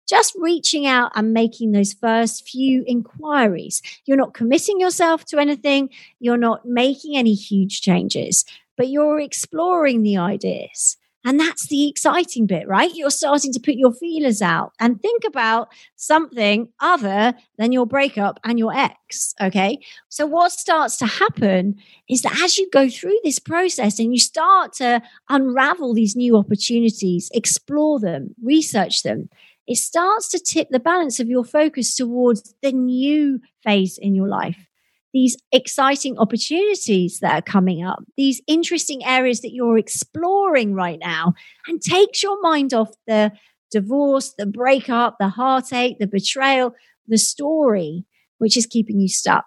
Just 0.08 0.34
reaching 0.36 0.84
out 0.84 1.12
and 1.14 1.32
making 1.32 1.70
those 1.70 1.92
first 1.92 2.48
few 2.48 2.82
inquiries. 2.88 3.82
You're 4.04 4.16
not 4.16 4.34
committing 4.34 4.80
yourself 4.80 5.24
to 5.26 5.38
anything, 5.38 5.90
you're 6.18 6.36
not 6.36 6.66
making 6.66 7.16
any 7.16 7.34
huge 7.34 7.82
changes, 7.82 8.44
but 8.76 8.88
you're 8.88 9.20
exploring 9.20 10.02
the 10.02 10.16
ideas. 10.16 10.96
And 11.24 11.38
that's 11.38 11.66
the 11.66 11.88
exciting 11.88 12.46
bit, 12.46 12.68
right? 12.68 12.94
You're 12.94 13.10
starting 13.10 13.52
to 13.52 13.60
put 13.60 13.74
your 13.74 13.92
feelers 13.92 14.40
out 14.40 14.72
and 14.78 15.00
think 15.00 15.24
about 15.24 15.68
something 15.96 16.68
other 16.80 17.34
than 17.58 17.72
your 17.72 17.86
breakup 17.86 18.38
and 18.44 18.58
your 18.58 18.72
ex. 18.72 19.34
Okay. 19.40 19.80
So, 20.08 20.26
what 20.26 20.52
starts 20.52 20.96
to 20.98 21.06
happen 21.06 21.76
is 22.08 22.22
that 22.22 22.40
as 22.42 22.56
you 22.56 22.70
go 22.70 22.88
through 22.88 23.18
this 23.24 23.40
process 23.40 23.98
and 23.98 24.12
you 24.12 24.20
start 24.20 24.72
to 24.74 25.02
unravel 25.28 25.92
these 25.92 26.14
new 26.14 26.36
opportunities, 26.36 27.30
explore 27.34 27.98
them, 27.98 28.34
research 28.42 29.02
them, 29.02 29.28
it 29.66 29.76
starts 29.76 30.28
to 30.30 30.38
tip 30.38 30.68
the 30.70 30.80
balance 30.80 31.18
of 31.18 31.28
your 31.28 31.44
focus 31.44 31.96
towards 31.96 32.54
the 32.62 32.72
new 32.72 33.40
phase 33.62 33.98
in 33.98 34.14
your 34.14 34.28
life 34.28 34.67
these 35.14 35.36
exciting 35.52 36.18
opportunities 36.18 37.20
that 37.20 37.34
are 37.34 37.42
coming 37.42 37.84
up, 37.84 38.04
these 38.16 38.42
interesting 38.46 39.04
areas 39.04 39.40
that 39.40 39.52
you're 39.52 39.78
exploring 39.78 40.74
right 40.74 40.98
now, 41.00 41.34
and 41.66 41.80
takes 41.80 42.22
your 42.22 42.40
mind 42.42 42.74
off 42.74 42.90
the 43.06 43.32
divorce, 43.70 44.34
the 44.38 44.46
breakup, 44.46 45.16
the 45.18 45.28
heartache, 45.28 45.98
the 45.98 46.06
betrayal, 46.06 46.74
the 47.06 47.18
story, 47.18 48.04
which 48.38 48.56
is 48.56 48.66
keeping 48.66 49.00
you 49.00 49.08
stuck. 49.08 49.46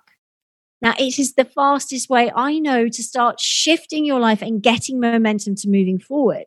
Now, 0.82 0.95
it 0.97 1.19
is 1.19 1.36
the 1.36 1.45
fastest 1.45 2.10
way 2.10 2.32
I 2.36 2.58
know 2.58 2.88
to 2.88 3.04
start 3.04 3.39
shifting 3.39 4.04
your 4.04 4.19
life 4.19 4.41
and 4.41 4.63
getting 4.63 5.00
momentum 5.00 5.56
to 5.58 5.69
moving 5.69 6.00
forward. 6.00 6.45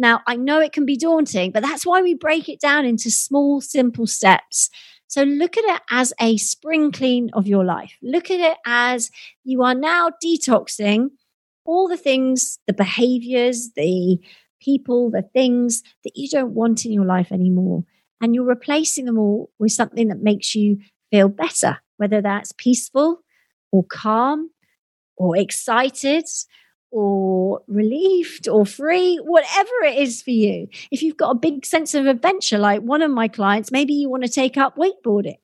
Now, 0.00 0.22
I 0.26 0.36
know 0.36 0.60
it 0.60 0.72
can 0.72 0.86
be 0.86 0.96
daunting, 0.96 1.52
but 1.52 1.62
that's 1.62 1.86
why 1.86 2.02
we 2.02 2.14
break 2.14 2.48
it 2.48 2.60
down 2.60 2.84
into 2.84 3.10
small, 3.10 3.60
simple 3.60 4.06
steps 4.06 4.70
so 5.10 5.24
look 5.24 5.56
at 5.56 5.64
it 5.64 5.82
as 5.90 6.12
a 6.20 6.36
spring 6.36 6.92
clean 6.92 7.30
of 7.32 7.48
your 7.48 7.64
life. 7.64 7.96
Look 8.00 8.30
at 8.30 8.38
it 8.38 8.56
as 8.64 9.10
you 9.42 9.64
are 9.64 9.74
now 9.74 10.10
detoxing 10.24 11.08
all 11.64 11.88
the 11.88 11.96
things, 11.96 12.60
the 12.68 12.72
behaviors, 12.72 13.70
the 13.74 14.20
people, 14.62 15.10
the 15.10 15.22
things 15.34 15.82
that 16.04 16.12
you 16.14 16.28
don't 16.28 16.54
want 16.54 16.86
in 16.86 16.92
your 16.92 17.06
life 17.06 17.32
anymore. 17.32 17.82
And 18.20 18.36
you're 18.36 18.44
replacing 18.44 19.06
them 19.06 19.18
all 19.18 19.50
with 19.58 19.72
something 19.72 20.06
that 20.08 20.22
makes 20.22 20.54
you 20.54 20.78
feel 21.10 21.28
better, 21.28 21.78
whether 21.96 22.22
that's 22.22 22.52
peaceful 22.52 23.24
or 23.72 23.82
calm 23.82 24.50
or 25.16 25.36
excited 25.36 26.26
or 26.90 27.62
relieved 27.68 28.48
or 28.48 28.66
free, 28.66 29.16
whatever 29.18 29.70
it 29.84 29.98
is 29.98 30.22
for 30.22 30.30
you. 30.30 30.68
If 30.90 31.02
you've 31.02 31.16
got 31.16 31.30
a 31.30 31.38
big 31.38 31.64
sense 31.64 31.94
of 31.94 32.06
adventure, 32.06 32.58
like 32.58 32.80
one 32.80 33.02
of 33.02 33.10
my 33.10 33.28
clients, 33.28 33.70
maybe 33.70 33.92
you 33.92 34.08
want 34.08 34.24
to 34.24 34.28
take 34.28 34.56
up 34.56 34.76
wakeboarding, 34.76 35.38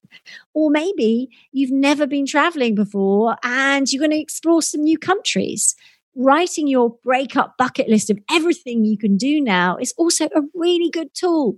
or 0.55 0.71
maybe 0.71 1.31
you've 1.53 1.71
never 1.71 2.07
been 2.07 2.27
traveling 2.27 2.75
before 2.75 3.37
and 3.43 3.91
you're 3.93 4.01
going 4.01 4.11
to 4.11 4.21
explore 4.21 4.63
some 4.63 4.83
new 4.83 4.99
countries. 4.99 5.75
Writing 6.19 6.67
your 6.67 6.97
breakup 7.05 7.59
bucket 7.59 7.89
list 7.89 8.09
of 8.11 8.19
everything 8.31 8.85
you 8.85 8.97
can 8.97 9.17
do 9.17 9.41
now 9.41 9.77
is 9.77 9.93
also 9.99 10.25
a 10.27 10.43
really 10.55 10.91
good 10.91 11.13
tool. 11.15 11.57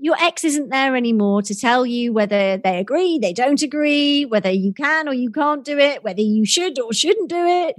Your 0.00 0.16
ex 0.20 0.44
isn't 0.44 0.68
there 0.68 0.94
anymore 0.94 1.42
to 1.42 1.58
tell 1.58 1.86
you 1.86 2.12
whether 2.12 2.58
they 2.58 2.78
agree, 2.78 3.18
they 3.18 3.32
don't 3.32 3.62
agree, 3.62 4.26
whether 4.26 4.50
you 4.50 4.74
can 4.74 5.08
or 5.08 5.14
you 5.14 5.30
can't 5.30 5.64
do 5.64 5.78
it, 5.78 6.04
whether 6.04 6.20
you 6.20 6.44
should 6.44 6.78
or 6.78 6.92
shouldn't 6.92 7.30
do 7.30 7.44
it. 7.46 7.76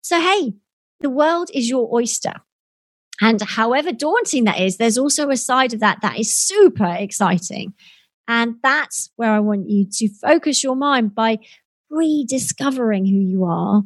So, 0.00 0.20
hey, 0.20 0.54
the 1.00 1.10
world 1.10 1.50
is 1.54 1.68
your 1.68 1.92
oyster. 1.94 2.34
And 3.20 3.40
however 3.40 3.92
daunting 3.92 4.44
that 4.44 4.60
is, 4.60 4.76
there's 4.76 4.98
also 4.98 5.30
a 5.30 5.36
side 5.36 5.74
of 5.74 5.80
that 5.80 6.00
that 6.02 6.18
is 6.18 6.32
super 6.32 6.94
exciting. 6.98 7.74
And 8.28 8.56
that's 8.62 9.10
where 9.16 9.32
I 9.32 9.40
want 9.40 9.68
you 9.68 9.86
to 9.90 10.08
focus 10.08 10.62
your 10.62 10.76
mind 10.76 11.14
by 11.14 11.38
rediscovering 11.90 13.06
who 13.06 13.16
you 13.16 13.44
are 13.44 13.82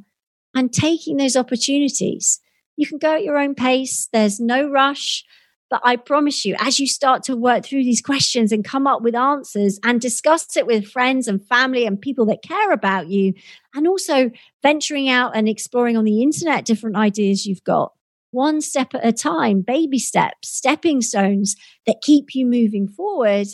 and 0.55 0.73
taking 0.73 1.17
those 1.17 1.37
opportunities. 1.37 2.41
You 2.77 2.87
can 2.87 2.99
go 2.99 3.15
at 3.15 3.25
your 3.25 3.39
own 3.39 3.55
pace. 3.55 4.09
There's 4.13 4.41
no 4.41 4.69
rush. 4.69 5.25
But 5.73 5.81
I 5.85 5.97
promise 5.97 6.45
you, 6.45 6.55
as 6.59 6.79
you 6.79 6.87
start 6.87 7.23
to 7.23 7.35
work 7.35 7.65
through 7.65 7.85
these 7.85 8.03
questions 8.03 8.53
and 8.53 8.63
come 8.63 8.87
up 8.87 9.01
with 9.01 9.15
answers 9.15 9.81
and 9.83 10.03
discuss 10.03 10.55
it 10.55 10.67
with 10.67 10.87
friends 10.87 11.27
and 11.27 11.43
family 11.49 11.87
and 11.87 11.99
people 11.99 12.27
that 12.27 12.43
care 12.43 12.73
about 12.73 13.09
you, 13.09 13.33
and 13.75 13.89
also 13.89 14.31
venturing 14.63 15.09
out 15.09 15.35
and 15.35 15.49
exploring 15.49 15.97
on 15.97 16.05
the 16.05 16.23
internet 16.23 16.67
different 16.67 16.97
ideas 16.97 17.47
you've 17.47 17.65
got, 17.65 17.95
one 18.33 18.61
step 18.61 18.95
at 18.95 19.07
a 19.07 19.15
time, 19.15 19.63
baby 19.63 19.99
steps, 19.99 20.51
stepping 20.51 21.01
stones 21.01 21.57
that 21.87 22.03
keep 22.03 22.35
you 22.35 22.45
moving 22.45 22.87
forward, 22.87 23.47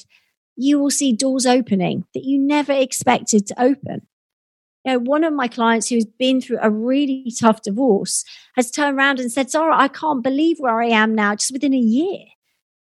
you 0.56 0.80
will 0.80 0.90
see 0.90 1.12
doors 1.12 1.46
opening 1.46 2.04
that 2.14 2.24
you 2.24 2.36
never 2.36 2.72
expected 2.72 3.46
to 3.46 3.62
open. 3.62 4.08
You 4.88 4.94
know, 4.94 5.00
one 5.00 5.22
of 5.22 5.34
my 5.34 5.48
clients 5.48 5.90
who's 5.90 6.06
been 6.06 6.40
through 6.40 6.60
a 6.62 6.70
really 6.70 7.30
tough 7.38 7.60
divorce 7.60 8.24
has 8.54 8.70
turned 8.70 8.96
around 8.96 9.20
and 9.20 9.30
said, 9.30 9.50
Sarah, 9.50 9.76
I 9.76 9.88
can't 9.88 10.24
believe 10.24 10.60
where 10.60 10.80
I 10.80 10.86
am 10.86 11.14
now 11.14 11.34
just 11.34 11.52
within 11.52 11.74
a 11.74 11.78
year. 11.78 12.20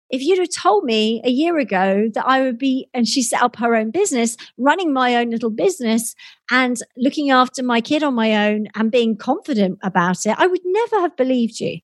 If 0.09 0.23
you'd 0.23 0.39
have 0.39 0.51
told 0.51 0.85
me 0.85 1.21
a 1.25 1.31
year 1.31 1.59
ago 1.59 2.09
that 2.15 2.25
I 2.25 2.43
would 2.43 2.59
be, 2.59 2.89
and 2.95 3.09
she 3.09 3.25
set 3.25 3.43
up 3.43 3.57
her 3.57 3.75
own 3.75 3.91
business, 3.91 4.37
running 4.57 4.93
my 4.93 5.17
own 5.17 5.31
little 5.31 5.51
business 5.51 6.15
and 6.49 6.81
looking 6.97 7.33
after 7.33 7.65
my 7.65 7.81
kid 7.81 8.05
on 8.05 8.15
my 8.15 8.51
own 8.51 8.69
and 8.77 8.93
being 8.93 9.17
confident 9.17 9.81
about 9.83 10.27
it, 10.27 10.37
I 10.39 10.47
would 10.47 10.63
never 10.65 11.01
have 11.01 11.17
believed 11.17 11.59
you. 11.59 11.81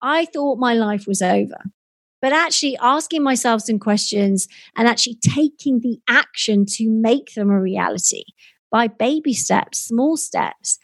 I 0.00 0.24
thought 0.24 0.58
my 0.58 0.72
life 0.72 1.06
was 1.06 1.20
over. 1.20 1.64
But 2.22 2.32
actually 2.32 2.78
asking 2.78 3.22
myself 3.22 3.60
some 3.60 3.78
questions 3.78 4.48
and 4.74 4.88
actually 4.88 5.16
taking 5.16 5.80
the 5.80 6.00
action 6.08 6.64
to 6.64 6.88
make 6.88 7.34
them 7.34 7.50
a 7.50 7.60
reality 7.60 8.24
by 8.76 8.88
baby 8.88 9.32
steps, 9.32 9.78
small 9.78 10.18
steps, 10.18 10.78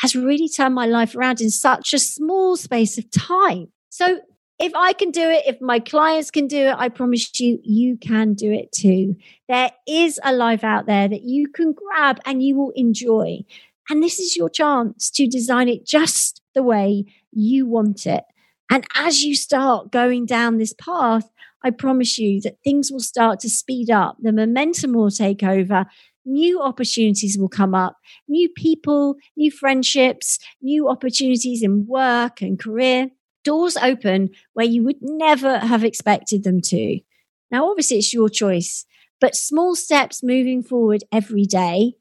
has 0.00 0.16
really 0.16 0.48
turned 0.48 0.74
my 0.74 0.84
life 0.84 1.14
around 1.14 1.40
in 1.40 1.48
such 1.48 1.94
a 1.94 1.98
small 2.00 2.56
space 2.56 2.98
of 2.98 3.08
time. 3.12 3.68
So 3.88 4.18
if 4.58 4.74
I 4.74 4.92
can 4.92 5.12
do 5.12 5.22
it, 5.22 5.44
if 5.46 5.60
my 5.60 5.78
clients 5.78 6.32
can 6.32 6.48
do 6.48 6.58
it, 6.70 6.74
I 6.76 6.88
promise 6.88 7.38
you, 7.38 7.60
you 7.62 7.98
can 7.98 8.34
do 8.34 8.50
it 8.50 8.72
too. 8.72 9.14
There 9.48 9.70
is 9.86 10.18
a 10.24 10.32
life 10.32 10.64
out 10.64 10.86
there 10.86 11.06
that 11.06 11.22
you 11.22 11.46
can 11.46 11.72
grab 11.72 12.18
and 12.26 12.42
you 12.42 12.56
will 12.56 12.72
enjoy. 12.74 13.44
And 13.88 14.02
this 14.02 14.18
is 14.18 14.36
your 14.36 14.50
chance 14.50 15.08
to 15.10 15.28
design 15.28 15.68
it 15.68 15.86
just 15.86 16.42
the 16.52 16.64
way 16.64 17.04
you 17.30 17.64
want 17.64 18.08
it. 18.08 18.24
And 18.72 18.84
as 18.96 19.22
you 19.22 19.36
start 19.36 19.92
going 19.92 20.26
down 20.26 20.58
this 20.58 20.74
path, 20.74 21.30
I 21.62 21.70
promise 21.70 22.18
you 22.18 22.40
that 22.40 22.58
things 22.64 22.90
will 22.90 22.98
start 22.98 23.38
to 23.40 23.48
speed 23.48 23.88
up. 23.88 24.16
The 24.20 24.32
momentum 24.32 24.94
will 24.94 25.12
take 25.12 25.44
over 25.44 25.86
new 26.26 26.60
opportunities 26.60 27.38
will 27.38 27.48
come 27.48 27.74
up, 27.74 27.96
new 28.28 28.48
people, 28.48 29.16
new 29.36 29.50
friendships, 29.50 30.38
new 30.60 30.88
opportunities 30.88 31.62
in 31.62 31.86
work 31.86 32.42
and 32.42 32.58
career, 32.58 33.10
doors 33.44 33.76
open 33.76 34.30
where 34.52 34.66
you 34.66 34.82
would 34.84 34.98
never 35.00 35.58
have 35.58 35.84
expected 35.84 36.42
them 36.44 36.60
to. 36.60 37.00
Now, 37.50 37.70
obviously, 37.70 37.98
it's 37.98 38.12
your 38.12 38.28
choice, 38.28 38.84
but 39.20 39.36
small 39.36 39.74
steps 39.74 40.22
moving 40.22 40.62
forward 40.62 41.04
every 41.12 41.44
day 41.44 41.94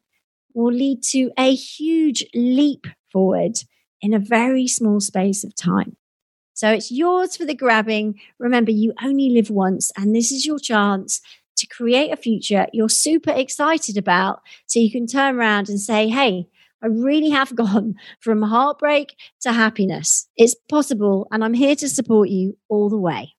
will 0.53 0.73
lead 0.73 1.03
to 1.03 1.31
a 1.37 1.53
huge 1.53 2.25
leap 2.33 2.87
forward 3.11 3.57
in 4.01 4.13
a 4.13 4.19
very 4.19 4.67
small 4.67 4.99
space 4.99 5.43
of 5.43 5.55
time. 5.55 5.97
So 6.53 6.71
it's 6.71 6.89
yours 6.89 7.35
for 7.35 7.45
the 7.45 7.53
grabbing. 7.53 8.19
Remember, 8.39 8.71
you 8.71 8.93
only 9.03 9.29
live 9.29 9.49
once, 9.49 9.91
and 9.97 10.15
this 10.15 10.31
is 10.31 10.45
your 10.45 10.57
chance 10.57 11.21
to 11.57 11.67
create 11.67 12.11
a 12.11 12.17
future 12.17 12.67
you're 12.73 12.89
super 12.89 13.31
excited 13.31 13.97
about 13.97 14.41
so 14.65 14.79
you 14.79 14.91
can 14.91 15.07
turn 15.07 15.35
around 15.35 15.69
and 15.69 15.79
say, 15.79 16.09
Hey, 16.09 16.47
I 16.83 16.87
really 16.87 17.29
have 17.29 17.55
gone 17.55 17.95
from 18.19 18.41
heartbreak 18.41 19.15
to 19.41 19.53
happiness. 19.53 20.27
It's 20.37 20.55
possible, 20.69 21.27
and 21.31 21.43
I'm 21.43 21.53
here 21.53 21.75
to 21.77 21.89
support 21.89 22.29
you 22.29 22.57
all 22.69 22.89
the 22.89 22.97
way. 22.97 23.35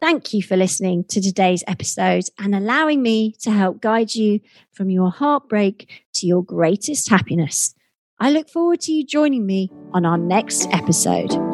Thank 0.00 0.34
you 0.34 0.42
for 0.42 0.56
listening 0.56 1.04
to 1.04 1.20
today's 1.20 1.64
episode 1.66 2.24
and 2.38 2.54
allowing 2.54 3.00
me 3.00 3.34
to 3.40 3.50
help 3.50 3.80
guide 3.80 4.14
you 4.14 4.40
from 4.72 4.90
your 4.90 5.10
heartbreak 5.10 6.04
to 6.14 6.26
your 6.26 6.42
greatest 6.44 7.08
happiness. 7.08 7.74
I 8.20 8.30
look 8.30 8.50
forward 8.50 8.80
to 8.82 8.92
you 8.92 9.04
joining 9.04 9.46
me 9.46 9.70
on 9.92 10.04
our 10.04 10.18
next 10.18 10.68
episode. 10.72 11.53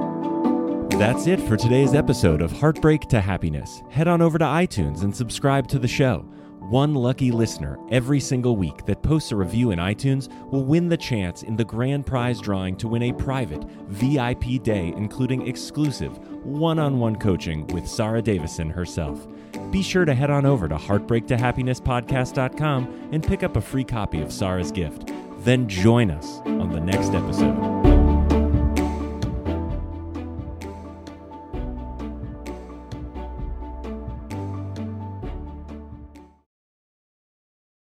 That's 1.00 1.26
it 1.26 1.40
for 1.40 1.56
today's 1.56 1.94
episode 1.94 2.42
of 2.42 2.52
Heartbreak 2.52 3.08
to 3.08 3.22
Happiness. 3.22 3.82
Head 3.88 4.06
on 4.06 4.20
over 4.20 4.36
to 4.36 4.44
iTunes 4.44 5.02
and 5.02 5.16
subscribe 5.16 5.66
to 5.68 5.78
the 5.78 5.88
show. 5.88 6.18
One 6.58 6.94
lucky 6.94 7.30
listener 7.30 7.78
every 7.90 8.20
single 8.20 8.54
week 8.54 8.84
that 8.84 9.02
posts 9.02 9.32
a 9.32 9.36
review 9.36 9.70
in 9.70 9.78
iTunes 9.78 10.28
will 10.50 10.66
win 10.66 10.90
the 10.90 10.98
chance 10.98 11.42
in 11.42 11.56
the 11.56 11.64
grand 11.64 12.04
prize 12.04 12.38
drawing 12.38 12.76
to 12.76 12.86
win 12.86 13.04
a 13.04 13.14
private 13.14 13.64
VIP 13.88 14.62
day, 14.62 14.92
including 14.94 15.48
exclusive 15.48 16.18
one 16.44 16.78
on 16.78 16.98
one 16.98 17.16
coaching 17.16 17.66
with 17.68 17.88
Sarah 17.88 18.20
Davison 18.20 18.68
herself. 18.68 19.26
Be 19.70 19.82
sure 19.82 20.04
to 20.04 20.14
head 20.14 20.28
on 20.28 20.44
over 20.44 20.68
to 20.68 20.76
heartbreaktohappinesspodcast.com 20.76 23.08
and 23.12 23.26
pick 23.26 23.42
up 23.42 23.56
a 23.56 23.62
free 23.62 23.84
copy 23.84 24.20
of 24.20 24.30
Sarah's 24.30 24.70
gift. 24.70 25.10
Then 25.38 25.66
join 25.66 26.10
us 26.10 26.40
on 26.44 26.68
the 26.68 26.80
next 26.80 27.14
episode. 27.14 27.79